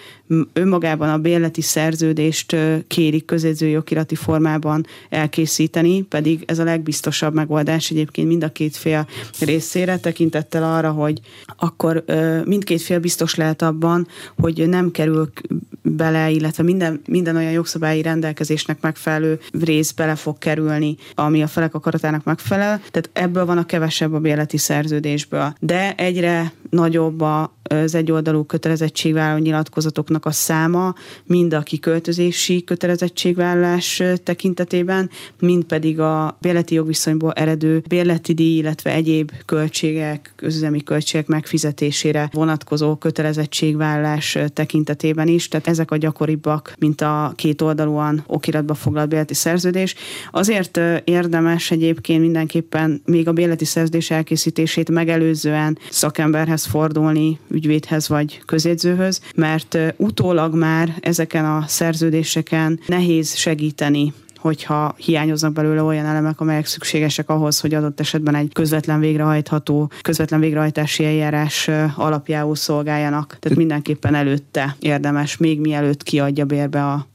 önmagában 0.53 1.09
a 1.09 1.19
bérleti 1.19 1.61
szerződést 1.61 2.57
kérik 2.87 3.25
közedzői 3.25 3.77
okirati 3.77 4.15
formában 4.15 4.87
elkészíteni, 5.09 6.03
pedig 6.03 6.43
ez 6.47 6.59
a 6.59 6.65
legbiztosabb 6.65 7.35
megoldás 7.35 7.91
egyébként 7.91 8.29
mind 8.29 8.45
a 8.45 8.53
két 8.53 8.77
fél 8.77 9.07
részére, 9.41 9.99
tekintettel 9.99 10.75
arra, 10.75 10.91
hogy 10.91 11.21
akkor 11.57 12.05
mindkét 12.45 12.83
fél 12.83 12.99
biztos 12.99 13.35
lehet 13.35 13.63
abban, 13.63 14.07
hogy 14.37 14.69
nem 14.69 14.91
kerül 14.91 15.31
bele, 15.87 16.31
illetve 16.31 16.63
minden, 16.63 17.01
minden 17.07 17.37
olyan 17.37 17.53
jogszabályi 17.53 18.03
rendelkezésnek 18.03 18.81
megfelelő 18.81 19.41
rész 19.61 19.93
bele 19.93 20.15
fog 20.15 20.39
kerülni 20.39 20.97
ami 21.15 21.43
a 21.43 21.47
felek 21.47 21.75
akaratának 21.75 22.25
megfelel. 22.25 22.81
Tehát 22.91 23.11
ebből 23.13 23.47
van 23.47 23.59
a 23.59 23.67
kevesebb 23.67 24.13
a 24.13 24.19
bérleti 24.19 24.57
szerződésből. 24.57 25.55
De 25.61 25.95
egyre 25.95 26.53
nagyobb 26.71 27.21
az 27.69 27.95
egyoldalú 27.95 28.45
kötelezettségvállaló 28.45 29.43
nyilatkozatoknak 29.43 30.27
a 30.27 30.31
száma, 30.31 30.95
mind 31.25 31.55
a 31.55 31.61
kiköltözési 31.61 32.65
kötelezettségvállalás 32.65 34.03
tekintetében, 34.23 35.11
mind 35.41 35.65
pedig 35.65 36.01
a 36.01 36.37
bérleti 36.41 36.75
jogviszonyból 36.75 37.33
eredő 37.33 37.83
bérleti 37.89 38.35
díj, 38.35 38.57
illetve 38.57 38.93
egyéb 38.93 39.33
költségek, 39.45 40.33
közüzemi 40.37 40.83
költségek 40.83 41.27
megfizetésére 41.27 42.29
vonatkozó 42.33 42.97
kötelezettségvállalás 42.97 44.39
tekintetében 44.53 45.29
is. 45.29 45.49
Tehát 45.49 45.69
ezek 45.69 45.91
a 45.91 45.97
gyakoribbak, 45.97 46.75
mint 46.79 47.01
a 47.01 47.33
két 47.37 47.63
oldalúan 47.63 48.25
okiratba 48.27 48.75
foglalt 48.75 49.09
bérleti 49.09 49.35
szerződés. 49.35 49.95
Azért 50.31 50.81
érdemes 51.05 51.71
egyébként 51.71 52.21
mindenképpen 52.21 53.03
még 53.05 53.29
a 53.29 53.33
béleti 53.33 53.65
szerződés 53.65 54.11
elkészítését 54.11 54.91
megelőzően 54.91 55.79
szakemberhez 55.91 56.65
fordulni, 56.65 57.39
ügyvédhez 57.55 58.09
vagy 58.09 58.43
közjegyzőhöz, 58.45 59.21
mert 59.35 59.79
utólag 59.97 60.55
már 60.55 60.95
ezeken 61.01 61.45
a 61.45 61.65
szerződéseken 61.67 62.81
nehéz 62.87 63.35
segíteni 63.35 64.13
hogyha 64.45 64.95
hiányoznak 64.97 65.53
belőle 65.53 65.83
olyan 65.83 66.05
elemek, 66.05 66.41
amelyek 66.41 66.67
szükségesek 66.67 67.29
ahhoz, 67.29 67.61
hogy 67.61 67.75
adott 67.75 68.01
esetben 68.01 68.35
egy 68.35 68.53
közvetlen 68.53 69.01
végrehajtható, 69.01 69.91
közvetlen 70.03 70.41
végrehajtási 70.41 71.05
eljárás 71.05 71.71
alapjául 71.97 72.57
szolgáljanak. 72.57 73.37
Tehát 73.41 73.59
mindenképpen 73.59 74.15
előtte 74.15 74.77
érdemes, 74.79 75.37
még 75.37 75.61
mielőtt 75.61 76.03
kiadja 76.03 76.45
bérbe 76.45 76.85
a 76.85 77.07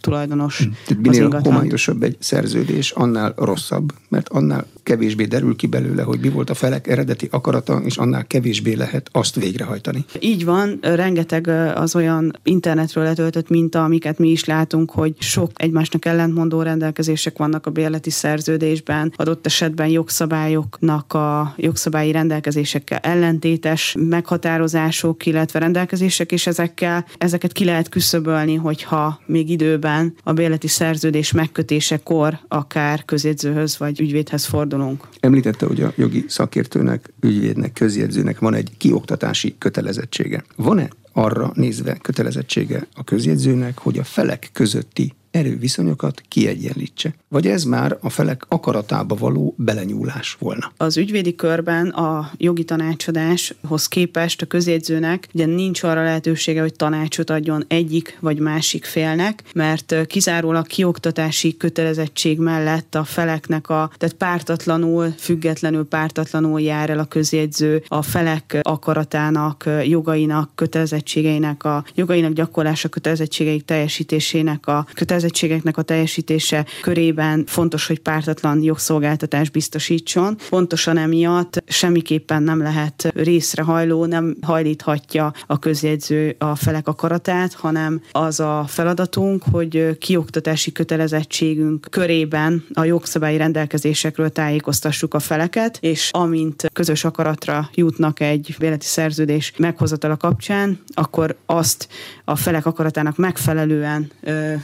tulajdonos. 0.00 0.58
Hm. 0.58 0.70
Tehát 0.86 1.02
minél 1.02 1.40
homályosabb 1.42 2.02
egy 2.02 2.16
szerződés, 2.18 2.90
annál 2.90 3.32
rosszabb, 3.36 3.92
mert 4.08 4.28
annál 4.28 4.66
kevésbé 4.86 5.24
derül 5.24 5.56
ki 5.56 5.66
belőle, 5.66 6.02
hogy 6.02 6.20
mi 6.20 6.28
volt 6.28 6.50
a 6.50 6.54
felek 6.54 6.86
eredeti 6.86 7.28
akarata, 7.30 7.80
és 7.84 7.96
annál 7.96 8.26
kevésbé 8.26 8.72
lehet 8.74 9.08
azt 9.12 9.34
végrehajtani. 9.34 10.04
Így 10.20 10.44
van, 10.44 10.78
rengeteg 10.80 11.48
az 11.74 11.94
olyan 11.94 12.38
internetről 12.42 13.04
letöltött 13.04 13.48
minta, 13.48 13.84
amiket 13.84 14.18
mi 14.18 14.28
is 14.28 14.44
látunk, 14.44 14.90
hogy 14.90 15.14
sok 15.18 15.50
egymásnak 15.54 16.04
ellentmondó 16.04 16.62
rendelkezések 16.62 17.38
vannak 17.38 17.66
a 17.66 17.70
bérleti 17.70 18.10
szerződésben, 18.10 19.12
adott 19.16 19.46
esetben 19.46 19.88
jogszabályoknak 19.88 21.12
a 21.12 21.54
jogszabályi 21.56 22.12
rendelkezésekkel 22.12 22.98
ellentétes 22.98 23.94
meghatározások, 23.98 25.26
illetve 25.26 25.58
rendelkezések, 25.58 26.32
és 26.32 26.46
ezekkel, 26.46 27.06
ezeket 27.18 27.52
ki 27.52 27.64
lehet 27.64 27.88
küszöbölni, 27.88 28.54
hogyha 28.54 29.20
még 29.26 29.50
időben 29.50 30.14
a 30.22 30.32
bérleti 30.32 30.68
szerződés 30.68 31.32
megkötésekor 31.32 32.38
akár 32.48 33.04
közjegyzőhöz 33.04 33.78
vagy 33.78 34.00
ügyvédhez 34.00 34.46
fordulunk. 34.76 35.08
Említette, 35.20 35.66
hogy 35.66 35.80
a 35.80 35.92
jogi 35.96 36.24
szakértőnek, 36.28 37.12
ügyvédnek, 37.20 37.72
közjegyzőnek 37.72 38.38
van 38.38 38.54
egy 38.54 38.70
kioktatási 38.76 39.54
kötelezettsége. 39.58 40.44
Van-e 40.56 40.88
arra 41.12 41.50
nézve 41.54 41.96
kötelezettsége 42.02 42.86
a 42.94 43.04
közjegyzőnek, 43.04 43.78
hogy 43.78 43.98
a 43.98 44.04
felek 44.04 44.48
közötti 44.52 45.14
erőviszonyokat 45.36 46.22
kiegyenlítse. 46.28 47.14
Vagy 47.28 47.46
ez 47.46 47.64
már 47.64 47.96
a 48.00 48.10
felek 48.10 48.44
akaratába 48.48 49.14
való 49.14 49.54
belenyúlás 49.58 50.36
volna? 50.38 50.72
Az 50.76 50.96
ügyvédi 50.96 51.34
körben 51.34 51.88
a 51.88 52.30
jogi 52.36 52.64
tanácsadáshoz 52.64 53.86
képest 53.88 54.42
a 54.42 54.46
közjegyzőnek 54.46 55.28
ugye 55.34 55.46
nincs 55.46 55.82
arra 55.82 56.02
lehetősége, 56.02 56.60
hogy 56.60 56.74
tanácsot 56.74 57.30
adjon 57.30 57.64
egyik 57.68 58.16
vagy 58.20 58.38
másik 58.38 58.84
félnek, 58.84 59.42
mert 59.54 60.06
kizárólag 60.06 60.66
kioktatási 60.66 61.56
kötelezettség 61.56 62.38
mellett 62.38 62.94
a 62.94 63.04
feleknek 63.04 63.68
a, 63.68 63.90
tehát 63.96 64.14
pártatlanul, 64.14 65.14
függetlenül 65.18 65.84
pártatlanul 65.84 66.60
jár 66.60 66.90
el 66.90 66.98
a 66.98 67.04
közjegyző 67.04 67.82
a 67.88 68.02
felek 68.02 68.58
akaratának, 68.62 69.64
jogainak, 69.84 70.50
kötelezettségeinek, 70.54 71.64
a 71.64 71.84
jogainak 71.94 72.32
gyakorlása 72.32 72.88
kötelezettségeik 72.88 73.64
teljesítésének 73.64 74.66
a 74.66 74.86
kötelezettségeinek 74.94 75.25
kötelezettségeknek 75.26 75.76
a 75.76 75.82
teljesítése 75.82 76.66
körében 76.82 77.44
fontos, 77.46 77.86
hogy 77.86 77.98
pártatlan 77.98 78.62
jogszolgáltatás 78.62 79.50
biztosítson. 79.50 80.36
Pontosan 80.48 80.96
emiatt 80.98 81.62
semmiképpen 81.66 82.42
nem 82.42 82.62
lehet 82.62 83.12
részrehajló, 83.14 84.04
nem 84.04 84.36
hajlíthatja 84.40 85.32
a 85.46 85.58
közjegyző 85.58 86.36
a 86.38 86.54
felek 86.54 86.88
akaratát, 86.88 87.54
hanem 87.54 88.00
az 88.12 88.40
a 88.40 88.64
feladatunk, 88.68 89.42
hogy 89.50 89.98
kioktatási 89.98 90.72
kötelezettségünk 90.72 91.86
körében 91.90 92.64
a 92.74 92.84
jogszabályi 92.84 93.36
rendelkezésekről 93.36 94.30
tájékoztassuk 94.30 95.14
a 95.14 95.18
feleket, 95.18 95.78
és 95.80 96.10
amint 96.12 96.70
közös 96.72 97.04
akaratra 97.04 97.70
jutnak 97.74 98.20
egy 98.20 98.54
véleti 98.58 98.86
szerződés 98.86 99.52
meghozatala 99.56 100.16
kapcsán, 100.16 100.78
akkor 100.94 101.36
azt 101.46 101.88
a 102.24 102.36
felek 102.36 102.66
akaratának 102.66 103.16
megfelelően 103.16 104.10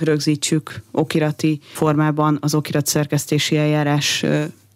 rögzítsük 0.01 0.42
rögzítsük 0.51 0.83
okirati 0.91 1.61
formában 1.73 2.39
az 2.41 2.55
okirat 2.55 2.87
szerkesztési 2.87 3.57
eljárás 3.57 4.25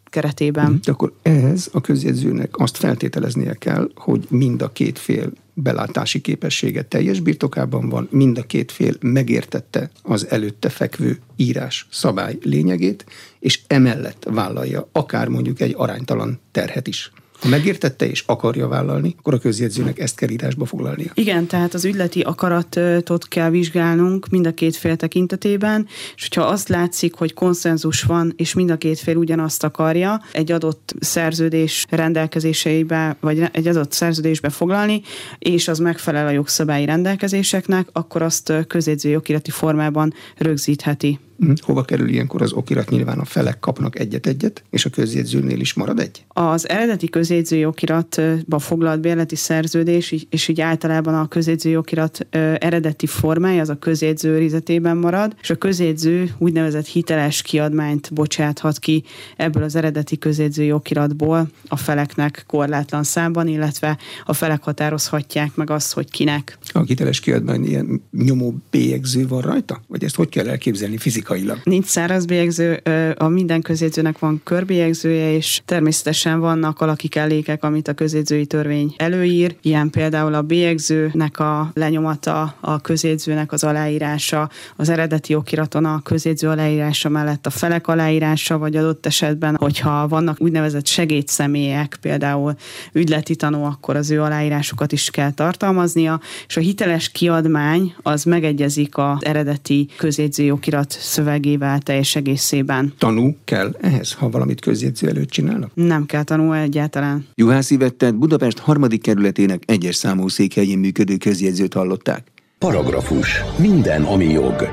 keretében. 0.04 0.80
De 0.84 0.92
akkor 0.92 1.12
ehhez 1.22 1.68
a 1.72 1.80
közjegyzőnek 1.80 2.58
azt 2.58 2.76
feltételeznie 2.76 3.54
kell, 3.54 3.90
hogy 3.94 4.26
mind 4.30 4.62
a 4.62 4.72
két 4.72 4.98
fél 4.98 5.32
belátási 5.54 6.20
képessége 6.20 6.82
teljes 6.82 7.20
birtokában 7.20 7.88
van, 7.88 8.08
mind 8.10 8.38
a 8.38 8.42
két 8.42 8.72
fél 8.72 8.94
megértette 9.00 9.90
az 10.02 10.26
előtte 10.28 10.68
fekvő 10.68 11.18
írás 11.36 11.86
szabály 11.90 12.38
lényegét, 12.42 13.04
és 13.38 13.60
emellett 13.66 14.26
vállalja 14.30 14.88
akár 14.92 15.28
mondjuk 15.28 15.60
egy 15.60 15.74
aránytalan 15.76 16.40
terhet 16.50 16.86
is. 16.86 17.12
Ha 17.40 17.48
megértette 17.48 18.08
és 18.08 18.22
akarja 18.26 18.68
vállalni, 18.68 19.14
akkor 19.18 19.34
a 19.34 19.38
közjegyzőnek 19.38 19.98
ezt 19.98 20.16
kell 20.16 20.28
írásba 20.28 20.64
foglalnia. 20.64 21.10
Igen, 21.14 21.46
tehát 21.46 21.74
az 21.74 21.84
ügyleti 21.84 22.20
akaratot 22.20 23.28
kell 23.28 23.50
vizsgálnunk 23.50 24.28
mind 24.28 24.46
a 24.46 24.54
két 24.54 24.76
fél 24.76 24.96
tekintetében, 24.96 25.86
és 26.16 26.28
hogyha 26.28 26.50
azt 26.50 26.68
látszik, 26.68 27.14
hogy 27.14 27.34
konszenzus 27.34 28.02
van, 28.02 28.32
és 28.36 28.54
mind 28.54 28.70
a 28.70 28.76
két 28.76 28.98
fél 28.98 29.16
ugyanazt 29.16 29.64
akarja 29.64 30.22
egy 30.32 30.52
adott 30.52 30.94
szerződés 31.00 31.86
rendelkezéseibe, 31.90 33.16
vagy 33.20 33.42
egy 33.52 33.68
adott 33.68 33.92
szerződésbe 33.92 34.48
foglalni, 34.48 35.02
és 35.38 35.68
az 35.68 35.78
megfelel 35.78 36.26
a 36.26 36.30
jogszabályi 36.30 36.84
rendelkezéseknek, 36.84 37.88
akkor 37.92 38.22
azt 38.22 38.52
közjegyző 38.66 39.08
jogirati 39.08 39.50
formában 39.50 40.14
rögzítheti. 40.36 41.18
Mhm. 41.36 41.52
Hova 41.60 41.82
kerül 41.82 42.08
ilyenkor 42.08 42.42
az 42.42 42.52
okirat? 42.52 42.90
Nyilván 42.90 43.18
a 43.18 43.24
felek 43.24 43.58
kapnak 43.58 43.98
egyet-egyet, 43.98 44.62
és 44.70 44.84
a 44.84 44.90
közjegyzőnél 44.90 45.60
is 45.60 45.74
marad 45.74 45.98
egy? 45.98 46.24
Az 46.28 46.68
eredeti 46.68 47.08
közjegyzői 47.08 47.64
okiratba 47.64 48.58
foglalt 48.58 49.00
bérleti 49.00 49.36
szerződés, 49.36 50.26
és 50.30 50.48
így 50.48 50.60
általában 50.60 51.14
a 51.14 51.28
közjegyzői 51.28 51.76
okirat 51.76 52.26
eredeti 52.58 53.06
formája, 53.06 53.60
az 53.60 53.68
a 53.68 53.78
közjegyző 53.78 54.30
őrizetében 54.30 54.96
marad, 54.96 55.34
és 55.42 55.50
a 55.50 55.56
közjegyző 55.56 56.34
úgynevezett 56.38 56.86
hiteles 56.86 57.42
kiadmányt 57.42 58.14
bocsáthat 58.14 58.78
ki 58.78 59.04
ebből 59.36 59.62
az 59.62 59.76
eredeti 59.76 60.18
közjegyzői 60.18 60.72
okiratból 60.72 61.48
a 61.68 61.76
feleknek 61.76 62.44
korlátlan 62.46 63.02
számban, 63.02 63.48
illetve 63.48 63.98
a 64.24 64.32
felek 64.32 64.62
határozhatják 64.62 65.54
meg 65.54 65.70
azt, 65.70 65.92
hogy 65.92 66.10
kinek. 66.10 66.58
A 66.72 66.80
hiteles 66.80 67.20
kiadmány 67.20 67.64
ilyen 67.64 68.02
nyomó 68.10 68.54
bélyegző 68.70 69.26
van 69.26 69.40
rajta? 69.40 69.82
Vagy 69.88 70.04
ezt 70.04 70.14
hogy 70.14 70.28
kell 70.28 70.48
elképzelni 70.48 70.96
fizikailag? 70.96 71.24
Fizikailag. 71.26 71.60
Nincs 71.64 71.84
száraz 71.84 72.24
bélyegző, 72.24 72.82
a 73.16 73.28
minden 73.28 73.62
közjegyzőnek 73.62 74.18
van 74.18 74.40
körbélyegzője, 74.44 75.32
és 75.32 75.60
természetesen 75.64 76.40
vannak 76.40 76.80
alaki 76.80 77.08
kellékek, 77.08 77.64
amit 77.64 77.88
a 77.88 77.92
közjegyzői 77.92 78.46
törvény 78.46 78.94
előír, 78.96 79.56
ilyen 79.62 79.90
például 79.90 80.34
a 80.34 80.42
bélyegzőnek 80.42 81.38
a 81.38 81.70
lenyomata, 81.74 82.56
a 82.60 82.80
közjegyzőnek 82.80 83.52
az 83.52 83.64
aláírása, 83.64 84.50
az 84.76 84.88
eredeti 84.88 85.34
okiraton 85.34 85.84
a 85.84 86.00
közjegyző 86.02 86.48
aláírása 86.48 87.08
mellett 87.08 87.46
a 87.46 87.50
felek 87.50 87.88
aláírása, 87.88 88.58
vagy 88.58 88.76
adott 88.76 89.06
esetben, 89.06 89.56
hogyha 89.56 90.08
vannak 90.08 90.40
úgynevezett 90.40 90.86
segédszemélyek, 90.86 91.98
például 92.00 92.54
ügyleti 92.92 93.36
tanú, 93.36 93.62
akkor 93.62 93.96
az 93.96 94.10
ő 94.10 94.22
aláírásukat 94.22 94.92
is 94.92 95.10
kell 95.10 95.30
tartalmaznia, 95.30 96.20
és 96.46 96.56
a 96.56 96.60
hiteles 96.60 97.10
kiadmány 97.10 97.94
az 98.02 98.24
megegyezik 98.24 98.98
az 98.98 99.24
eredeti 99.24 99.88
közjegyzői 99.96 100.50
okirat 100.50 100.96
szövegével 101.16 101.78
teljes 101.78 102.16
egészében. 102.16 102.92
Tanú 102.98 103.36
kell 103.44 103.76
ehhez, 103.80 104.12
ha 104.12 104.30
valamit 104.30 104.60
közjegyző 104.60 105.08
előtt 105.08 105.30
csinálnak? 105.30 105.70
Nem 105.74 106.06
kell 106.06 106.22
tanú 106.22 106.52
egyáltalán. 106.52 107.26
Juhász 107.34 107.70
Ivettet 107.70 108.14
Budapest 108.18 108.58
harmadik 108.58 109.02
kerületének 109.02 109.62
egyes 109.66 109.96
számú 109.96 110.28
székhelyén 110.28 110.78
működő 110.78 111.16
közjegyzőt 111.16 111.74
hallották. 111.74 112.22
Paragrafus. 112.58 113.42
Minden, 113.58 114.02
ami 114.02 114.24
jog. 114.24 114.68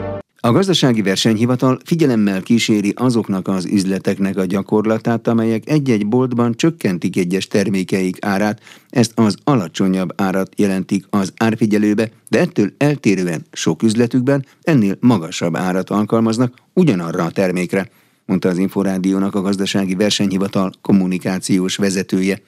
A 0.46 0.52
gazdasági 0.52 1.02
versenyhivatal 1.02 1.80
figyelemmel 1.86 2.42
kíséri 2.42 2.94
azoknak 2.96 3.48
az 3.48 3.66
üzleteknek 3.66 4.38
a 4.38 4.46
gyakorlatát, 4.46 5.28
amelyek 5.28 5.70
egy-egy 5.70 6.08
boltban 6.08 6.54
csökkentik 6.56 7.18
egyes 7.18 7.48
termékeik 7.48 8.26
árát, 8.26 8.62
ezt 8.90 9.12
az 9.16 9.36
alacsonyabb 9.44 10.22
árat 10.22 10.54
jelentik 10.56 11.06
az 11.10 11.34
árfigyelőbe, 11.38 12.10
de 12.30 12.40
ettől 12.40 12.74
eltérően 12.78 13.46
sok 13.52 13.84
üzletükben 13.84 14.46
ennél 14.62 14.98
magasabb 15.00 15.56
árat 15.56 15.90
alkalmaznak 15.90 16.54
ugyanarra 16.74 17.24
a 17.24 17.32
termékre, 17.32 17.90
mondta 18.26 18.50
az 18.50 18.58
Inforádiónak 18.58 19.36
a 19.36 19.42
gazdasági 19.42 19.96
versenyhivatal 19.96 20.72
kommunikációs 20.82 21.76
vezetője. 21.76 22.42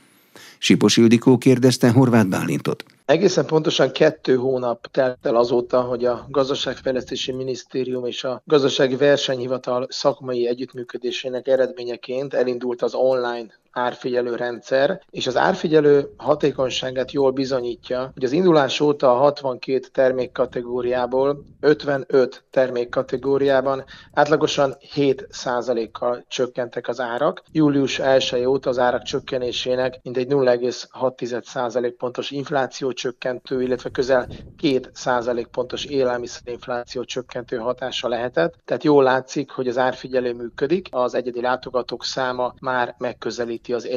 Sipos 0.58 0.98
Ildikó 0.98 1.38
kérdezte 1.38 1.90
Horváth 1.90 2.28
Bálintot. 2.28 2.86
Egészen 3.06 3.46
pontosan 3.46 3.92
kettő 3.92 4.36
hónap 4.36 4.88
telt 4.92 5.26
el 5.26 5.36
azóta, 5.36 5.82
hogy 5.82 6.06
a 6.06 6.26
Gazdaságfejlesztési 6.30 7.32
Minisztérium 7.32 8.06
és 8.06 8.24
a 8.24 8.42
Gazdasági 8.46 8.96
Versenyhivatal 8.96 9.88
szakmai 9.90 10.48
együttműködésének 10.48 11.48
eredményeként 11.48 12.34
elindult 12.34 12.82
az 12.82 12.94
online 12.94 13.46
árfigyelő 13.76 14.36
rendszer, 14.36 15.02
és 15.10 15.28
az 15.28 15.38
árfigyelő 15.38 16.14
hatékonyságát 16.18 17.12
jól 17.12 17.32
bizonyítja, 17.32 18.12
hogy 18.14 18.24
az 18.24 18.32
indulás 18.32 18.80
óta 18.80 19.12
a 19.12 19.18
62 19.18 19.80
termékkategóriából 19.92 21.44
55 21.60 22.44
termékkategóriában 22.50 23.84
átlagosan 24.14 24.76
7%-kal 24.96 26.26
csökkentek 26.28 26.88
az 26.88 27.00
árak. 27.00 27.44
Július 27.52 28.00
1 28.00 28.46
óta 28.46 28.70
az 28.70 28.80
árak 28.80 29.04
csökkenésének 29.04 30.00
mindegy 30.04 30.28
0,6% 30.28 31.94
pontos 31.98 32.32
infláció 32.32 32.92
csökkentő, 32.92 33.62
illetve 33.62 33.90
közel 33.90 34.28
2% 34.62 35.46
pontos 35.52 35.86
élelmiszerinfláció 35.86 37.04
csökkentő 37.04 37.58
hatása 37.58 38.08
lehetett. 38.08 38.54
Tehát 38.66 38.84
jól 38.84 39.04
látszik, 39.04 39.52
hogy 39.52 39.68
az 39.68 39.78
árfigyelő 39.78 40.34
működik, 40.34 40.88
az 40.92 41.14
egyedi 41.14 41.42
látogatók 41.42 42.04
száma 42.04 42.54
már 42.60 42.96
megközelíti 43.68 43.74
az 43.74 43.88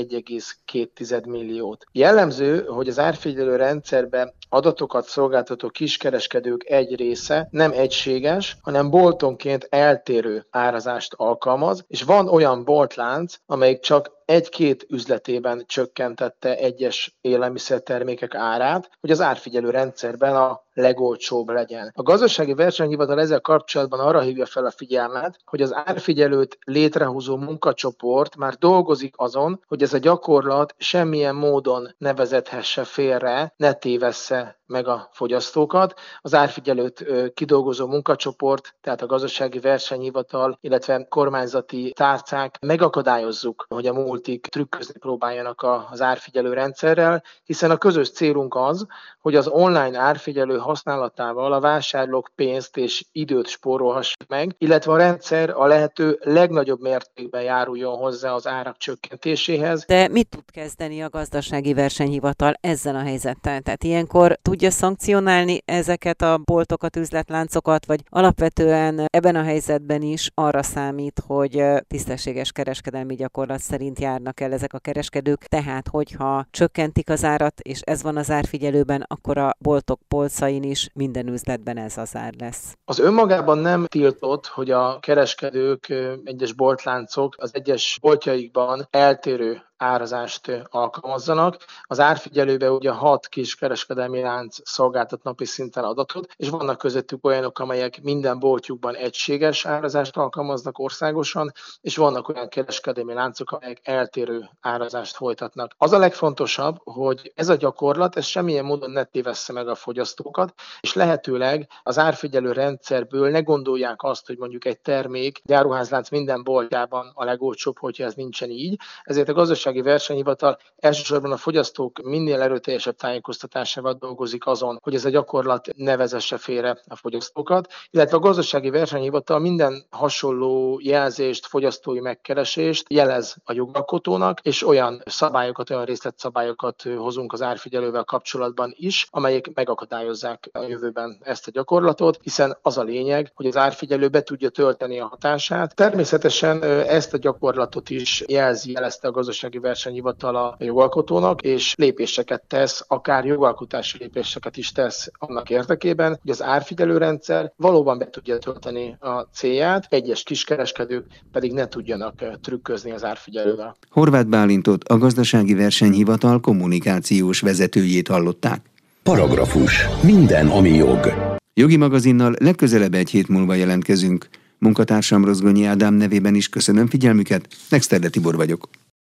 1,2 0.66 1.26
milliót. 1.26 1.84
Jellemző, 1.92 2.64
hogy 2.64 2.88
az 2.88 2.98
árfigyelő 2.98 3.56
rendszerben 3.56 4.32
adatokat 4.48 5.04
szolgáltató 5.06 5.68
kiskereskedők 5.68 6.64
egy 6.64 6.96
része 6.96 7.48
nem 7.50 7.72
egységes, 7.72 8.56
hanem 8.62 8.90
boltonként 8.90 9.66
eltérő 9.70 10.46
árazást 10.50 11.14
alkalmaz, 11.16 11.84
és 11.88 12.02
van 12.02 12.28
olyan 12.28 12.64
boltlánc, 12.64 13.34
amelyik 13.46 13.80
csak 13.80 14.16
egy-két 14.28 14.86
üzletében 14.88 15.64
csökkentette 15.66 16.56
egyes 16.56 17.16
élelmiszertermékek 17.20 18.34
árát, 18.34 18.90
hogy 19.00 19.10
az 19.10 19.20
árfigyelő 19.20 19.70
rendszerben 19.70 20.36
a 20.36 20.62
legolcsóbb 20.72 21.48
legyen. 21.48 21.92
A 21.94 22.02
gazdasági 22.02 22.54
versenyhivatal 22.54 23.20
ezzel 23.20 23.40
kapcsolatban 23.40 24.00
arra 24.00 24.20
hívja 24.20 24.46
fel 24.46 24.64
a 24.64 24.70
figyelmet, 24.70 25.38
hogy 25.44 25.62
az 25.62 25.74
árfigyelőt 25.74 26.58
létrehozó 26.64 27.36
munkacsoport 27.36 28.36
már 28.36 28.54
dolgozik 28.54 29.14
azon, 29.16 29.62
hogy 29.66 29.82
ez 29.82 29.92
a 29.92 29.98
gyakorlat 29.98 30.74
semmilyen 30.78 31.34
módon 31.34 31.94
ne 31.98 32.14
vezethesse 32.14 32.84
félre, 32.84 33.54
ne 33.56 33.72
tévessze 33.72 34.58
meg 34.66 34.88
a 34.88 35.08
fogyasztókat. 35.12 35.94
Az 36.20 36.34
árfigyelőt 36.34 37.04
kidolgozó 37.34 37.86
munkacsoport, 37.86 38.74
tehát 38.80 39.02
a 39.02 39.06
gazdasági 39.06 39.58
versenyhivatal, 39.58 40.58
illetve 40.60 41.06
kormányzati 41.08 41.92
tárcák 41.96 42.58
megakadályozzuk, 42.60 43.66
hogy 43.68 43.86
a 43.86 43.92
multik 44.18 44.46
trükközni 44.46 44.98
próbáljanak 44.98 45.66
az 45.90 46.00
árfigyelő 46.00 46.52
rendszerrel, 46.52 47.22
hiszen 47.44 47.70
a 47.70 47.76
közös 47.76 48.10
célunk 48.10 48.54
az, 48.54 48.86
hogy 49.20 49.34
az 49.34 49.48
online 49.48 49.98
árfigyelő 49.98 50.56
használatával 50.56 51.52
a 51.52 51.60
vásárlók 51.60 52.30
pénzt 52.34 52.76
és 52.76 53.04
időt 53.12 53.46
spórolhassák 53.46 54.28
meg, 54.28 54.54
illetve 54.58 54.92
a 54.92 54.96
rendszer 54.96 55.50
a 55.50 55.66
lehető 55.66 56.18
legnagyobb 56.22 56.80
mértékben 56.80 57.42
járuljon 57.42 57.96
hozzá 57.96 58.32
az 58.32 58.46
árak 58.46 58.76
csökkentéséhez. 58.76 59.84
De 59.84 60.08
mit 60.08 60.28
tud 60.28 60.50
kezdeni 60.50 61.02
a 61.02 61.08
gazdasági 61.08 61.74
versenyhivatal 61.74 62.54
ezzel 62.60 62.94
a 62.94 63.02
helyzettel? 63.02 63.60
Tehát 63.60 63.84
ilyenkor 63.84 64.38
tudja 64.42 64.70
szankcionálni 64.70 65.58
ezeket 65.64 66.22
a 66.22 66.40
boltokat, 66.44 66.96
üzletláncokat, 66.96 67.86
vagy 67.86 68.00
alapvetően 68.08 69.04
ebben 69.10 69.36
a 69.36 69.42
helyzetben 69.42 70.02
is 70.02 70.30
arra 70.34 70.62
számít, 70.62 71.22
hogy 71.26 71.62
tisztességes 71.88 72.52
kereskedelmi 72.52 73.14
gyakorlat 73.14 73.60
szerint 73.60 73.98
járnak 74.08 74.40
el 74.40 74.52
ezek 74.52 74.72
a 74.72 74.78
kereskedők, 74.78 75.38
tehát 75.44 75.88
hogyha 75.88 76.46
csökkentik 76.50 77.10
az 77.10 77.24
árat, 77.24 77.60
és 77.60 77.80
ez 77.80 78.02
van 78.02 78.16
az 78.16 78.30
árfigyelőben, 78.30 79.04
akkor 79.06 79.38
a 79.38 79.54
boltok 79.58 80.00
polcain 80.08 80.62
is 80.62 80.88
minden 80.94 81.28
üzletben 81.28 81.76
ez 81.76 81.96
az 81.98 82.16
ár 82.16 82.32
lesz. 82.38 82.76
Az 82.84 82.98
önmagában 82.98 83.58
nem 83.58 83.86
tiltott, 83.86 84.46
hogy 84.46 84.70
a 84.70 84.98
kereskedők, 85.00 85.88
egyes 86.24 86.52
boltláncok 86.52 87.34
az 87.38 87.54
egyes 87.54 87.98
boltjaikban 88.00 88.86
eltérő 88.90 89.67
árazást 89.78 90.50
alkalmazzanak. 90.70 91.56
Az 91.82 92.00
árfigyelőbe 92.00 92.70
ugye 92.70 92.90
hat 92.90 93.26
kis 93.26 93.54
kereskedelmi 93.54 94.20
lánc 94.20 94.56
szolgáltat 94.62 95.22
napi 95.22 95.44
szinten 95.44 95.84
adatot, 95.84 96.32
és 96.36 96.48
vannak 96.48 96.78
közöttük 96.78 97.26
olyanok, 97.26 97.58
amelyek 97.58 98.02
minden 98.02 98.38
boltjukban 98.38 98.94
egységes 98.94 99.66
árazást 99.66 100.16
alkalmaznak 100.16 100.78
országosan, 100.78 101.52
és 101.80 101.96
vannak 101.96 102.28
olyan 102.28 102.48
kereskedelmi 102.48 103.12
láncok, 103.12 103.50
amelyek 103.50 103.80
eltérő 103.82 104.50
árazást 104.60 105.16
folytatnak. 105.16 105.74
Az 105.78 105.92
a 105.92 105.98
legfontosabb, 105.98 106.76
hogy 106.84 107.32
ez 107.34 107.48
a 107.48 107.54
gyakorlat, 107.54 108.16
ez 108.16 108.24
semmilyen 108.24 108.64
módon 108.64 108.90
ne 108.90 109.04
tévessze 109.04 109.52
meg 109.52 109.68
a 109.68 109.74
fogyasztókat, 109.74 110.54
és 110.80 110.94
lehetőleg 110.94 111.68
az 111.82 111.98
árfigyelő 111.98 112.52
rendszerből 112.52 113.30
ne 113.30 113.40
gondolják 113.40 114.02
azt, 114.02 114.26
hogy 114.26 114.38
mondjuk 114.38 114.64
egy 114.64 114.80
termék 114.80 115.40
gyáruházlánc 115.44 116.10
minden 116.10 116.44
boltjában 116.44 117.10
a 117.14 117.24
legolcsóbb, 117.24 117.78
hogyha 117.78 118.04
ez 118.04 118.14
nincsen 118.14 118.50
így. 118.50 118.76
Ezért 119.02 119.28
a 119.28 119.32
gazdaság 119.32 119.67
Gazdasági 119.68 119.90
Versenyhivatal 119.90 120.58
elsősorban 120.76 121.32
a 121.32 121.36
fogyasztók 121.36 121.98
minél 122.02 122.40
erőteljesebb 122.40 122.96
tájékoztatásával 122.96 123.92
dolgozik 123.92 124.46
azon, 124.46 124.78
hogy 124.82 124.94
ez 124.94 125.04
a 125.04 125.08
gyakorlat 125.08 125.68
ne 125.76 125.96
vezesse 125.96 126.36
félre 126.36 126.80
a 126.86 126.96
fogyasztókat, 126.96 127.72
illetve 127.90 128.16
a 128.16 128.20
Gazdasági 128.20 128.70
Versenyhivatal 128.70 129.38
minden 129.38 129.86
hasonló 129.90 130.80
jelzést, 130.82 131.46
fogyasztói 131.46 132.00
megkeresést 132.00 132.92
jelez 132.92 133.36
a 133.44 133.52
jogalkotónak, 133.52 134.40
és 134.42 134.66
olyan 134.66 135.02
szabályokat, 135.04 135.70
olyan 135.70 135.84
részletszabályokat 135.84 136.82
hozunk 136.82 137.32
az 137.32 137.42
árfigyelővel 137.42 138.04
kapcsolatban 138.04 138.74
is, 138.76 139.06
amelyek 139.10 139.50
megakadályozzák 139.54 140.48
a 140.52 140.62
jövőben 140.62 141.18
ezt 141.20 141.46
a 141.46 141.50
gyakorlatot, 141.50 142.18
hiszen 142.22 142.56
az 142.62 142.78
a 142.78 142.82
lényeg, 142.82 143.32
hogy 143.34 143.46
az 143.46 143.56
árfigyelő 143.56 144.08
be 144.08 144.22
tudja 144.22 144.48
tölteni 144.48 145.00
a 145.00 145.06
hatását. 145.06 145.74
Természetesen 145.74 146.62
ezt 146.62 147.14
a 147.14 147.18
gyakorlatot 147.18 147.90
is 147.90 148.24
jelzi, 148.26 148.72
jelezte 148.72 149.08
a 149.08 149.10
gazdasági 149.10 149.57
Nemzeti 149.58 149.60
Versenyhivatal 149.60 150.36
a 150.36 150.56
jogalkotónak, 150.58 151.42
és 151.42 151.74
lépéseket 151.76 152.42
tesz, 152.46 152.84
akár 152.88 153.24
jogalkotási 153.24 153.98
lépéseket 153.98 154.56
is 154.56 154.72
tesz 154.72 155.10
annak 155.18 155.50
érdekében, 155.50 156.18
hogy 156.22 156.30
az 156.30 156.42
árfigyelőrendszer 156.42 157.52
valóban 157.56 157.98
be 157.98 158.10
tudja 158.10 158.38
tölteni 158.38 158.96
a 159.00 159.20
célját, 159.32 159.86
egyes 159.88 160.22
kiskereskedők 160.22 161.04
pedig 161.32 161.52
ne 161.52 161.68
tudjanak 161.68 162.40
trükközni 162.42 162.90
az 162.90 163.04
árfigyelővel. 163.04 163.76
Horváth 163.90 164.28
Bálintot 164.28 164.84
a 164.84 164.98
Gazdasági 164.98 165.54
Versenyhivatal 165.54 166.40
kommunikációs 166.40 167.40
vezetőjét 167.40 168.08
hallották. 168.08 168.60
Paragrafus. 169.02 169.86
Minden, 170.02 170.46
ami 170.48 170.70
jog. 170.70 171.12
Jogi 171.54 171.76
magazinnal 171.76 172.34
legközelebb 172.38 172.94
egy 172.94 173.10
hét 173.10 173.28
múlva 173.28 173.54
jelentkezünk. 173.54 174.28
Munkatársam 174.58 175.24
Rozgonyi 175.24 175.64
Ádám 175.64 175.94
nevében 175.94 176.34
is 176.34 176.48
köszönöm 176.48 176.86
figyelmüket, 176.86 177.48
Nexterde 177.68 178.08
Tibor 178.08 178.36
vagyok. 178.36 178.68